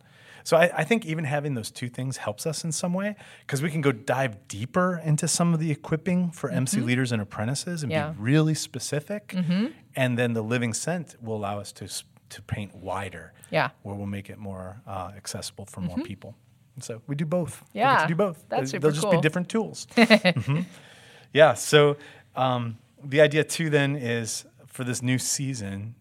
So 0.45 0.57
I, 0.57 0.71
I 0.79 0.83
think 0.83 1.05
even 1.05 1.23
having 1.23 1.53
those 1.55 1.71
two 1.71 1.87
things 1.87 2.17
helps 2.17 2.45
us 2.45 2.65
in 2.65 2.71
some 2.73 2.93
way 2.93 3.15
because 3.41 3.61
we 3.61 3.69
can 3.71 3.79
go 3.79 3.93
dive 3.93 4.47
deeper 4.49 5.01
into 5.05 5.25
some 5.27 5.53
of 5.53 5.59
the 5.61 5.71
equipping 5.71 6.31
for 6.31 6.49
MC 6.49 6.81
leaders 6.81 7.11
and 7.13 7.21
apprentices 7.21 7.81
and 7.83 7.91
Mm-hmm. 7.91 8.07
Yeah. 8.07 8.11
be 8.11 8.21
really 8.21 8.53
specific. 8.53 9.33
And 9.95 10.17
then 10.17 10.33
the 10.33 10.41
living 10.41 10.73
sent 10.73 11.15
will 11.21 11.35
allow 11.37 11.59
us 11.59 11.71
to 11.73 11.87
to 12.29 12.41
paint 12.41 12.73
wider. 12.75 13.31
Yeah. 13.51 13.67
Mm-hmm. 13.67 13.75
where 13.89 13.95
we'll 13.95 14.07
make 14.07 14.29
it 14.29 14.37
more 14.39 14.81
uh, 14.87 15.11
accessible 15.15 15.65
for 15.65 15.81
more 15.81 15.97
people. 15.99 16.35
And 16.75 16.83
so 16.83 17.01
we 17.07 17.15
do 17.15 17.25
both. 17.25 17.61
We 17.73 17.79
Yeah, 17.81 17.99
to 18.01 18.07
do 18.07 18.15
both. 18.15 18.43
that's 18.49 18.63
They- 18.63 18.77
super 18.77 18.81
They'll 18.87 18.91
just 18.91 19.03
cool. 19.03 19.11
be 19.11 19.21
different 19.21 19.47
tools. 19.49 19.87
Mhm. 19.95 20.65
Yeah. 21.31 21.53
So 21.53 21.95
um, 22.35 22.79
the 23.03 23.21
idea 23.21 23.43
too 23.43 23.69
then 23.69 23.95
is 23.95 24.45
for 24.65 24.83
this 24.83 25.01
new 25.03 25.19
season, 25.19 25.95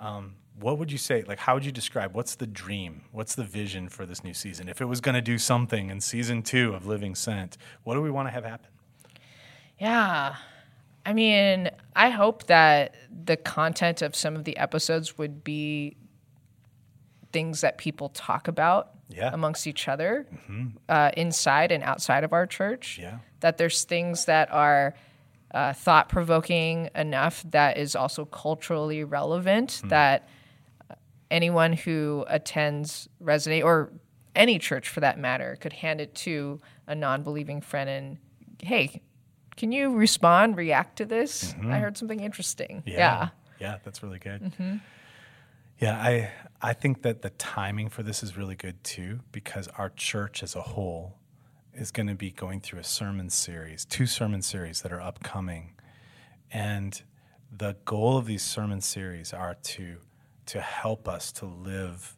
um, 0.00 0.34
what 0.60 0.78
would 0.78 0.92
you 0.92 0.98
say? 0.98 1.22
Like, 1.26 1.38
how 1.38 1.54
would 1.54 1.64
you 1.64 1.72
describe? 1.72 2.14
What's 2.14 2.34
the 2.34 2.46
dream? 2.46 3.02
What's 3.12 3.34
the 3.34 3.44
vision 3.44 3.88
for 3.88 4.04
this 4.06 4.22
new 4.22 4.34
season? 4.34 4.68
If 4.68 4.80
it 4.80 4.84
was 4.86 5.00
going 5.00 5.14
to 5.14 5.20
do 5.22 5.38
something 5.38 5.90
in 5.90 6.00
season 6.00 6.42
two 6.42 6.74
of 6.74 6.86
Living 6.86 7.14
Sent, 7.14 7.56
what 7.84 7.94
do 7.94 8.02
we 8.02 8.10
want 8.10 8.28
to 8.28 8.32
have 8.32 8.44
happen? 8.44 8.68
Yeah. 9.78 10.36
I 11.06 11.12
mean, 11.14 11.70
I 11.96 12.10
hope 12.10 12.46
that 12.46 12.94
the 13.24 13.36
content 13.36 14.02
of 14.02 14.14
some 14.14 14.36
of 14.36 14.44
the 14.44 14.56
episodes 14.58 15.16
would 15.16 15.42
be 15.42 15.96
things 17.32 17.60
that 17.62 17.78
people 17.78 18.08
talk 18.10 18.48
about 18.48 18.90
Yeah. 19.08 19.30
amongst 19.32 19.66
each 19.66 19.88
other 19.88 20.26
uh, 20.88 21.10
inside 21.16 21.72
and 21.72 21.82
outside 21.82 22.24
of 22.24 22.32
our 22.32 22.46
church. 22.46 22.98
Yeah. 23.00 23.18
That 23.40 23.56
there's 23.56 23.84
things 23.84 24.26
that 24.26 24.52
are 24.52 24.94
uh, 25.52 25.72
thought 25.72 26.08
provoking 26.08 26.90
enough 26.94 27.44
that 27.50 27.76
is 27.78 27.96
also 27.96 28.24
culturally 28.24 29.02
relevant 29.04 29.80
that 29.86 30.28
anyone 31.30 31.72
who 31.72 32.24
attends 32.28 33.08
Resonate 33.22 33.64
or 33.64 33.92
any 34.34 34.58
church 34.58 34.88
for 34.88 35.00
that 35.00 35.18
matter 35.18 35.56
could 35.60 35.72
hand 35.72 36.00
it 36.00 36.14
to 36.14 36.60
a 36.86 36.94
non 36.94 37.22
believing 37.22 37.60
friend 37.60 37.90
and, 37.90 38.18
hey, 38.62 39.02
can 39.56 39.72
you 39.72 39.94
respond, 39.94 40.56
react 40.56 40.96
to 40.96 41.04
this? 41.04 41.52
I 41.52 41.56
mm-hmm. 41.56 41.72
heard 41.72 41.98
something 41.98 42.20
interesting. 42.20 42.82
Yeah. 42.86 43.28
Yeah, 43.58 43.76
that's 43.84 44.02
really 44.02 44.18
good. 44.18 44.42
Mm-hmm. 44.42 44.76
Yeah, 45.78 45.96
I 45.96 46.30
I 46.60 46.72
think 46.74 47.02
that 47.02 47.22
the 47.22 47.30
timing 47.30 47.88
for 47.88 48.02
this 48.02 48.22
is 48.22 48.36
really 48.36 48.54
good 48.54 48.82
too 48.84 49.20
because 49.32 49.68
our 49.78 49.90
church 49.90 50.42
as 50.42 50.54
a 50.54 50.60
whole 50.60 51.16
is 51.72 51.90
going 51.90 52.06
to 52.06 52.14
be 52.14 52.30
going 52.30 52.60
through 52.60 52.80
a 52.80 52.84
sermon 52.84 53.30
series, 53.30 53.84
two 53.84 54.06
sermon 54.06 54.42
series 54.42 54.82
that 54.82 54.92
are 54.92 55.00
upcoming. 55.00 55.72
And 56.52 57.00
the 57.50 57.76
goal 57.84 58.18
of 58.18 58.26
these 58.26 58.42
sermon 58.42 58.80
series 58.80 59.32
are 59.32 59.54
to 59.54 59.98
to 60.50 60.60
help 60.60 61.08
us 61.08 61.32
to 61.32 61.46
live 61.46 62.16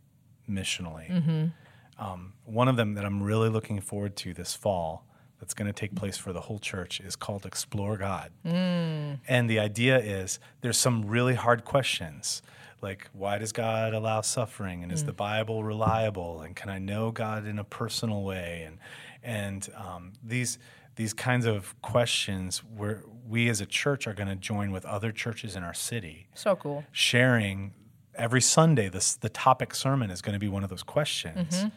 missionally. 0.48 1.50
Um, 1.98 2.32
one 2.44 2.68
of 2.68 2.76
them 2.76 2.94
that 2.94 3.04
I'm 3.04 3.22
really 3.22 3.48
looking 3.48 3.80
forward 3.80 4.16
to 4.16 4.34
this 4.34 4.54
fall 4.54 5.06
that's 5.38 5.54
going 5.54 5.66
to 5.66 5.72
take 5.72 5.94
place 5.94 6.16
for 6.16 6.32
the 6.32 6.40
whole 6.40 6.58
church 6.58 7.00
is 7.00 7.16
called 7.16 7.44
Explore 7.46 7.96
God. 7.96 8.30
And 8.44 9.50
the 9.50 9.58
idea 9.58 9.98
is 9.98 10.38
there's 10.60 10.78
some 10.78 11.04
really 11.06 11.34
hard 11.34 11.64
questions 11.64 12.42
like 12.80 13.08
why 13.12 13.38
does 13.38 13.52
God 13.52 13.94
allow 13.94 14.22
suffering 14.22 14.82
and 14.82 14.90
is 14.90 15.04
the 15.04 15.12
Bible 15.12 15.62
reliable 15.62 16.40
and 16.40 16.56
can 16.56 16.68
I 16.68 16.78
know 16.80 17.12
God 17.12 17.46
in 17.46 17.58
a 17.58 17.64
personal 17.64 18.22
way 18.24 18.64
and 18.66 18.78
And 19.22 19.68
um, 19.76 20.12
these 20.22 20.58
these 20.96 21.14
kinds 21.14 21.46
of 21.46 21.80
questions, 21.80 22.62
where 22.76 23.02
we 23.26 23.48
as 23.48 23.60
a 23.60 23.66
church 23.66 24.06
are 24.06 24.12
going 24.14 24.28
to 24.28 24.36
join 24.36 24.72
with 24.72 24.84
other 24.84 25.10
churches 25.12 25.56
in 25.56 25.62
our 25.62 25.74
city, 25.74 26.26
So 26.34 26.56
cool. 26.56 26.84
sharing 26.92 27.72
every 28.14 28.40
Sunday. 28.40 28.88
This 28.88 29.14
the 29.14 29.28
topic 29.28 29.74
sermon 29.74 30.10
is 30.10 30.22
going 30.22 30.34
to 30.34 30.38
be 30.38 30.48
one 30.48 30.64
of 30.64 30.70
those 30.70 30.82
questions. 30.82 31.54
Mm-hmm. 31.56 31.68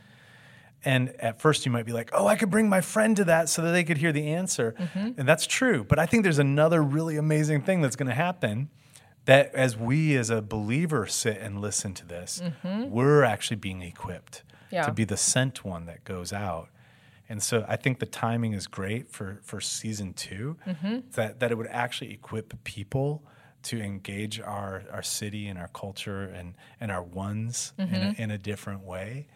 And 0.88 1.10
at 1.20 1.42
first, 1.42 1.66
you 1.66 1.72
might 1.72 1.86
be 1.86 1.94
like, 1.94 2.12
"Oh, 2.14 2.28
I 2.28 2.36
could 2.36 2.50
bring 2.52 2.70
my 2.70 2.82
friend 2.82 3.16
to 3.18 3.24
that 3.26 3.50
so 3.50 3.62
that 3.64 3.72
they 3.72 3.84
could 3.84 3.98
hear 3.98 4.12
the 4.12 4.28
answer," 4.34 4.76
Mm-hmm. 4.78 5.20
and 5.20 5.28
that's 5.28 5.48
true. 5.48 5.84
But 5.84 5.98
I 6.00 6.06
think 6.06 6.24
there's 6.24 6.38
another 6.40 6.82
really 6.84 7.18
amazing 7.18 7.62
thing 7.64 7.82
that's 7.82 7.96
going 7.96 8.10
to 8.10 8.16
happen. 8.16 8.70
That 9.26 9.56
as 9.56 9.76
we 9.76 10.16
as 10.18 10.30
a 10.30 10.40
believer 10.44 11.08
sit 11.08 11.40
and 11.42 11.60
listen 11.60 11.96
to 11.96 12.06
this, 12.06 12.42
we're 12.64 13.24
actually 13.24 13.58
being 13.58 13.82
equipped 13.82 14.44
Mm-hmm. 14.46 14.76
Yeah. 14.76 14.86
to 14.88 14.92
be 14.92 15.04
the 15.06 15.16
sent 15.18 15.64
one 15.64 15.86
that 15.86 16.04
goes 16.04 16.34
out. 16.34 16.70
And 17.30 17.42
so 17.42 17.66
I 17.68 17.76
think 17.76 18.00
the 18.00 18.06
timing 18.08 18.54
is 18.54 18.68
great 18.68 19.10
for, 19.12 19.40
for 19.44 19.62
season 19.62 20.14
2 20.14 20.58
Mm-hmm. 20.68 20.98
that, 21.14 21.40
that 21.40 21.52
it 21.52 21.56
would 21.56 21.68
actually 21.68 22.12
equip 22.12 22.64
people 22.64 23.24
to 23.66 23.82
engage 23.82 24.40
our, 24.40 24.84
our 24.92 25.04
city 25.04 25.48
and 25.48 25.58
our 25.60 25.70
culture 25.70 26.24
and, 26.24 26.54
and 26.80 26.92
our 26.92 27.04
ones 27.04 27.74
in, 27.78 27.88
Mm-hmm. 27.88 28.22
a, 28.22 28.24
in 28.24 28.32
a 28.32 28.38
different 28.38 28.84
way. 28.84 29.28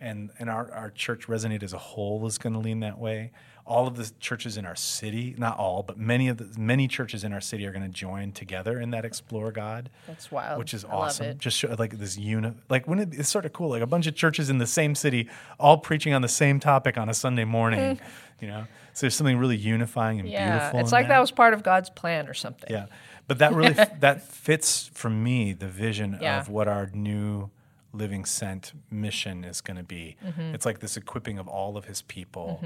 And, 0.00 0.30
and 0.38 0.48
our, 0.48 0.70
our 0.72 0.90
church 0.90 1.26
Resonate 1.26 1.62
as 1.62 1.72
a 1.72 1.78
whole 1.78 2.24
is 2.26 2.38
going 2.38 2.52
to 2.52 2.58
lean 2.60 2.80
that 2.80 2.98
way. 2.98 3.32
All 3.66 3.86
of 3.86 3.96
the 3.96 4.10
churches 4.20 4.56
in 4.56 4.64
our 4.64 4.76
city, 4.76 5.34
not 5.36 5.58
all, 5.58 5.82
but 5.82 5.98
many 5.98 6.28
of 6.28 6.38
the 6.38 6.48
many 6.58 6.88
churches 6.88 7.22
in 7.22 7.34
our 7.34 7.40
city 7.40 7.66
are 7.66 7.70
going 7.72 7.82
to 7.82 7.88
join 7.90 8.32
together 8.32 8.80
in 8.80 8.92
that 8.92 9.04
explore 9.04 9.52
God. 9.52 9.90
That's 10.06 10.30
wild. 10.32 10.58
Which 10.58 10.72
is 10.72 10.86
I 10.86 10.88
awesome. 10.88 11.38
Just 11.38 11.58
show, 11.58 11.74
like 11.78 11.98
this 11.98 12.16
unit, 12.16 12.54
like 12.70 12.88
when 12.88 12.98
it, 12.98 13.08
it's 13.12 13.28
sort 13.28 13.44
of 13.44 13.52
cool, 13.52 13.68
like 13.68 13.82
a 13.82 13.86
bunch 13.86 14.06
of 14.06 14.14
churches 14.14 14.48
in 14.48 14.56
the 14.56 14.66
same 14.66 14.94
city, 14.94 15.28
all 15.60 15.76
preaching 15.78 16.14
on 16.14 16.22
the 16.22 16.28
same 16.28 16.60
topic 16.60 16.96
on 16.96 17.10
a 17.10 17.14
Sunday 17.14 17.44
morning. 17.44 18.00
you 18.40 18.48
know, 18.48 18.64
so 18.94 19.00
there's 19.02 19.14
something 19.16 19.36
really 19.36 19.56
unifying 19.58 20.18
and. 20.20 20.28
Yeah, 20.30 20.58
beautiful. 20.60 20.80
it's 20.80 20.90
in 20.92 20.96
like 20.96 21.08
that 21.08 21.18
was 21.20 21.30
part 21.30 21.52
of 21.52 21.62
God's 21.62 21.90
plan 21.90 22.26
or 22.26 22.32
something. 22.34 22.70
yeah, 22.70 22.86
but 23.28 23.38
that 23.38 23.54
really 23.54 23.74
that 24.00 24.22
fits 24.22 24.90
for 24.92 25.08
me 25.10 25.52
the 25.52 25.68
vision 25.68 26.18
Yeah. 26.20 26.40
of 26.40 26.48
what 26.48 26.66
our 26.66 26.90
new 26.92 27.50
living 27.92 28.24
sent 28.24 28.72
mission 28.90 29.44
is 29.44 29.60
going 29.60 29.76
to 29.76 29.82
be. 29.84 30.16
Mm-hmm. 30.24 30.54
It's 30.54 30.66
like 30.66 30.80
this 30.80 30.96
equipping 30.96 31.38
of 31.38 31.46
all 31.48 31.76
of 31.76 31.84
His 31.86 32.02
people 32.02 32.60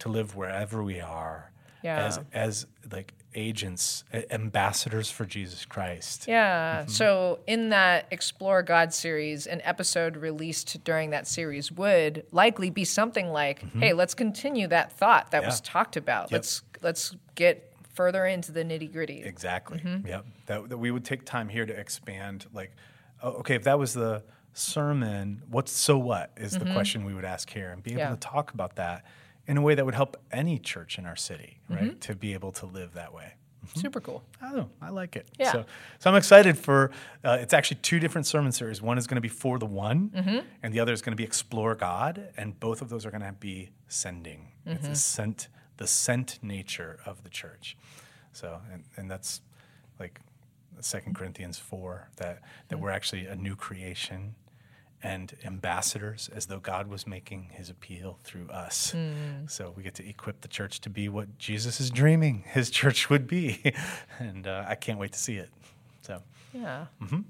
to 0.00 0.08
live 0.08 0.36
wherever 0.36 0.82
we 0.82 1.00
are. 1.00 1.50
Yeah. 1.82 2.06
As, 2.06 2.20
as 2.32 2.66
like 2.92 3.14
agents, 3.34 4.02
ambassadors 4.30 5.10
for 5.10 5.24
Jesus 5.24 5.64
Christ. 5.64 6.26
Yeah. 6.26 6.80
Mm-hmm. 6.80 6.90
So 6.90 7.38
in 7.46 7.68
that 7.70 8.06
Explore 8.10 8.62
God 8.62 8.92
series, 8.92 9.46
an 9.46 9.60
episode 9.64 10.16
released 10.16 10.82
during 10.84 11.10
that 11.10 11.26
series 11.26 11.70
would 11.72 12.24
likely 12.32 12.70
be 12.70 12.84
something 12.84 13.28
like, 13.30 13.64
"Hey, 13.74 13.92
let's 13.92 14.14
continue 14.14 14.66
that 14.68 14.92
thought 14.92 15.30
that 15.32 15.44
was 15.44 15.60
Mm-hmm. 15.60 15.72
Talked 15.72 15.96
about. 15.96 16.32
Let's 16.32 16.62
let's 16.82 17.14
get 17.34 17.67
further 17.98 18.24
into 18.26 18.50
the 18.52 18.62
nitty 18.70 18.90
gritty." 18.92 19.20
Exactly. 19.34 19.78
Mm-hmm. 19.80 20.06
Yep. 20.06 20.22
That, 20.46 20.68
that 20.70 20.78
we 20.84 20.90
would 20.94 21.04
take 21.04 21.24
time 21.24 21.48
here 21.56 21.66
to 21.66 21.74
expand. 21.84 22.46
Like, 22.60 22.72
okay, 23.40 23.54
if 23.56 23.64
that 23.64 23.78
was 23.78 23.92
the 23.92 24.22
sermon, 24.52 25.42
what's 25.50 25.72
so 25.72 25.98
what 25.98 26.30
is 26.36 26.52
the 26.52 26.64
question 26.76 27.04
we 27.04 27.14
would 27.14 27.24
ask 27.24 27.50
here, 27.50 27.70
and 27.72 27.82
be 27.82 27.90
able 27.92 28.02
Mm-hmm. 28.02 28.10
Yeah. 28.12 28.16
to 28.16 28.28
talk 28.36 28.52
about 28.54 28.76
that 28.76 29.04
in 29.46 29.56
a 29.56 29.62
way 29.62 29.74
that 29.74 29.84
would 29.86 29.94
help 29.94 30.16
any 30.30 30.58
church 30.58 30.98
in 30.98 31.06
our 31.06 31.16
city, 31.16 31.58
right, 31.70 31.82
Mm-hmm. 31.82 31.98
to 32.00 32.14
be 32.14 32.34
able 32.34 32.52
to 32.52 32.66
live 32.66 32.90
that 32.94 33.12
way. 33.14 33.32
Super 33.74 34.00
cool. 34.00 34.22
I 34.40 34.52
know. 34.52 34.70
I 34.80 34.90
like 34.90 35.14
it. 35.16 35.28
Yeah. 35.38 35.52
So, 35.52 35.64
so 35.98 36.10
I'm 36.10 36.16
excited 36.16 36.56
for. 36.56 36.90
Uh, 37.24 37.38
it's 37.40 37.52
actually 37.52 37.78
two 37.82 37.98
different 37.98 38.26
sermon 38.26 38.50
series. 38.52 38.80
One 38.80 38.96
is 38.98 39.06
going 39.06 39.16
to 39.22 39.26
be 39.30 39.34
for 39.44 39.58
the 39.58 39.66
one, 39.66 40.10
Mm-hmm. 40.10 40.38
and 40.62 40.72
the 40.74 40.80
other 40.80 40.92
is 40.92 41.02
going 41.02 41.12
to 41.12 41.20
be 41.22 41.24
explore 41.24 41.74
God. 41.74 42.28
And 42.38 42.58
both 42.58 42.80
of 42.82 42.88
those 42.88 43.04
are 43.04 43.10
going 43.10 43.22
to 43.22 43.32
be 43.32 43.70
sending. 43.88 44.40
It's 44.64 44.82
Mm-hmm. 44.84 44.92
a 44.92 44.96
sent, 44.96 45.48
the 45.78 45.86
sent 45.86 46.38
nature 46.42 46.98
of 47.06 47.22
the 47.24 47.28
church. 47.30 47.76
So, 48.32 48.60
and, 48.72 48.84
and 48.96 49.10
that's 49.10 49.40
like 49.98 50.20
Second 50.80 51.14
Corinthians 51.16 51.58
four 51.58 52.08
that 52.18 52.40
that 52.68 52.78
we're 52.78 52.90
actually 52.90 53.26
a 53.26 53.34
new 53.34 53.56
creation 53.56 54.34
and 55.02 55.34
ambassadors 55.44 56.28
as 56.34 56.46
though 56.46 56.58
God 56.58 56.88
was 56.88 57.06
making 57.06 57.50
his 57.52 57.70
appeal 57.70 58.18
through 58.24 58.48
us. 58.50 58.94
So 59.46 59.72
we 59.76 59.82
get 59.84 59.94
to 59.94 60.08
equip 60.08 60.40
the 60.40 60.48
church 60.48 60.80
to 60.80 60.90
be 60.90 61.08
what 61.08 61.38
Jesus 61.38 61.80
is 61.80 61.88
dreaming 61.90 62.42
his 62.46 62.68
church 62.70 63.08
would 63.08 63.26
be. 63.28 63.72
and 64.18 64.46
uh, 64.46 64.64
I 64.68 64.74
can't 64.74 64.98
wait 64.98 65.12
to 65.12 65.18
see 65.18 65.36
it. 65.36 65.50
So, 66.02 66.20
Yeah. 66.52 66.86
Mm-hmm. 67.02 67.20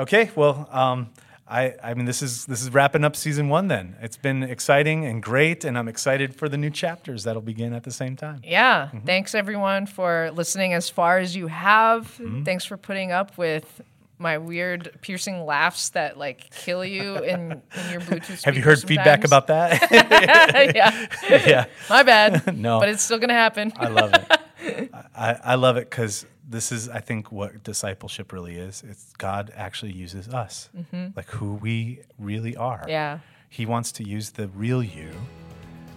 okay, 0.00 0.30
well, 0.36 0.68
um, 0.70 1.08
I, 1.50 1.74
I 1.82 1.94
mean, 1.94 2.04
this 2.04 2.20
is 2.20 2.44
this 2.46 2.62
is 2.62 2.70
wrapping 2.74 3.04
up 3.04 3.16
season 3.16 3.48
one. 3.48 3.68
Then 3.68 3.96
it's 4.02 4.16
been 4.16 4.42
exciting 4.42 5.06
and 5.06 5.22
great, 5.22 5.64
and 5.64 5.78
I'm 5.78 5.88
excited 5.88 6.34
for 6.34 6.48
the 6.48 6.58
new 6.58 6.70
chapters 6.70 7.24
that'll 7.24 7.42
begin 7.42 7.72
at 7.72 7.84
the 7.84 7.90
same 7.90 8.16
time. 8.16 8.42
Yeah. 8.44 8.86
Mm-hmm. 8.86 9.06
Thanks 9.06 9.34
everyone 9.34 9.86
for 9.86 10.30
listening 10.34 10.74
as 10.74 10.90
far 10.90 11.18
as 11.18 11.34
you 11.34 11.46
have. 11.46 12.04
Mm-hmm. 12.18 12.42
Thanks 12.42 12.64
for 12.64 12.76
putting 12.76 13.12
up 13.12 13.38
with 13.38 13.80
my 14.18 14.36
weird 14.38 14.98
piercing 15.00 15.44
laughs 15.46 15.90
that 15.90 16.18
like 16.18 16.50
kill 16.50 16.84
you 16.84 17.16
in, 17.18 17.52
in 17.52 17.90
your 17.90 18.00
Bluetooth. 18.00 18.42
Have 18.44 18.56
you 18.56 18.62
heard 18.62 18.80
feedback 18.80 19.24
about 19.24 19.46
that? 19.46 19.90
yeah. 20.74 21.06
yeah, 21.46 21.64
My 21.88 22.02
bad. 22.02 22.58
No. 22.58 22.80
But 22.80 22.90
it's 22.90 23.02
still 23.02 23.18
gonna 23.18 23.32
happen. 23.32 23.72
I 23.76 23.88
love 23.88 24.12
it. 24.12 24.90
I, 25.14 25.38
I 25.44 25.54
love 25.54 25.76
it 25.76 25.88
because 25.88 26.26
this 26.48 26.72
is, 26.72 26.88
I 26.88 27.00
think, 27.00 27.30
what 27.30 27.62
discipleship 27.62 28.32
really 28.32 28.56
is. 28.56 28.82
It's 28.88 29.12
God 29.18 29.52
actually 29.54 29.92
uses 29.92 30.28
us, 30.28 30.70
mm-hmm. 30.76 31.08
like 31.14 31.28
who 31.28 31.54
we 31.54 32.00
really 32.18 32.56
are. 32.56 32.84
Yeah. 32.88 33.18
He 33.50 33.66
wants 33.66 33.92
to 33.92 34.04
use 34.04 34.30
the 34.30 34.48
real 34.48 34.82
you. 34.82 35.10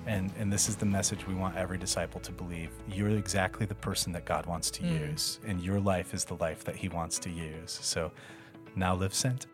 And, 0.08 0.32
and 0.38 0.52
this 0.52 0.68
is 0.68 0.76
the 0.76 0.86
message 0.86 1.28
we 1.28 1.36
want 1.36 1.56
every 1.56 1.78
disciple 1.78 2.20
to 2.22 2.32
believe. 2.32 2.72
You're 2.90 3.10
exactly 3.10 3.66
the 3.66 3.76
person 3.76 4.12
that 4.14 4.26
God 4.26 4.46
wants 4.46 4.72
to 4.72 4.84
mm. 4.84 5.12
use, 5.12 5.40
and 5.46 5.62
your 5.62 5.80
life 5.80 6.14
is 6.14 6.26
the 6.26 6.36
life 6.36 6.64
that 6.64 6.76
He 6.76 6.90
wants 6.90 7.20
to 7.20 7.30
use. 7.30 7.80
So 7.82 8.12
now 8.76 8.96
live 8.96 9.14
sent. 9.14 9.46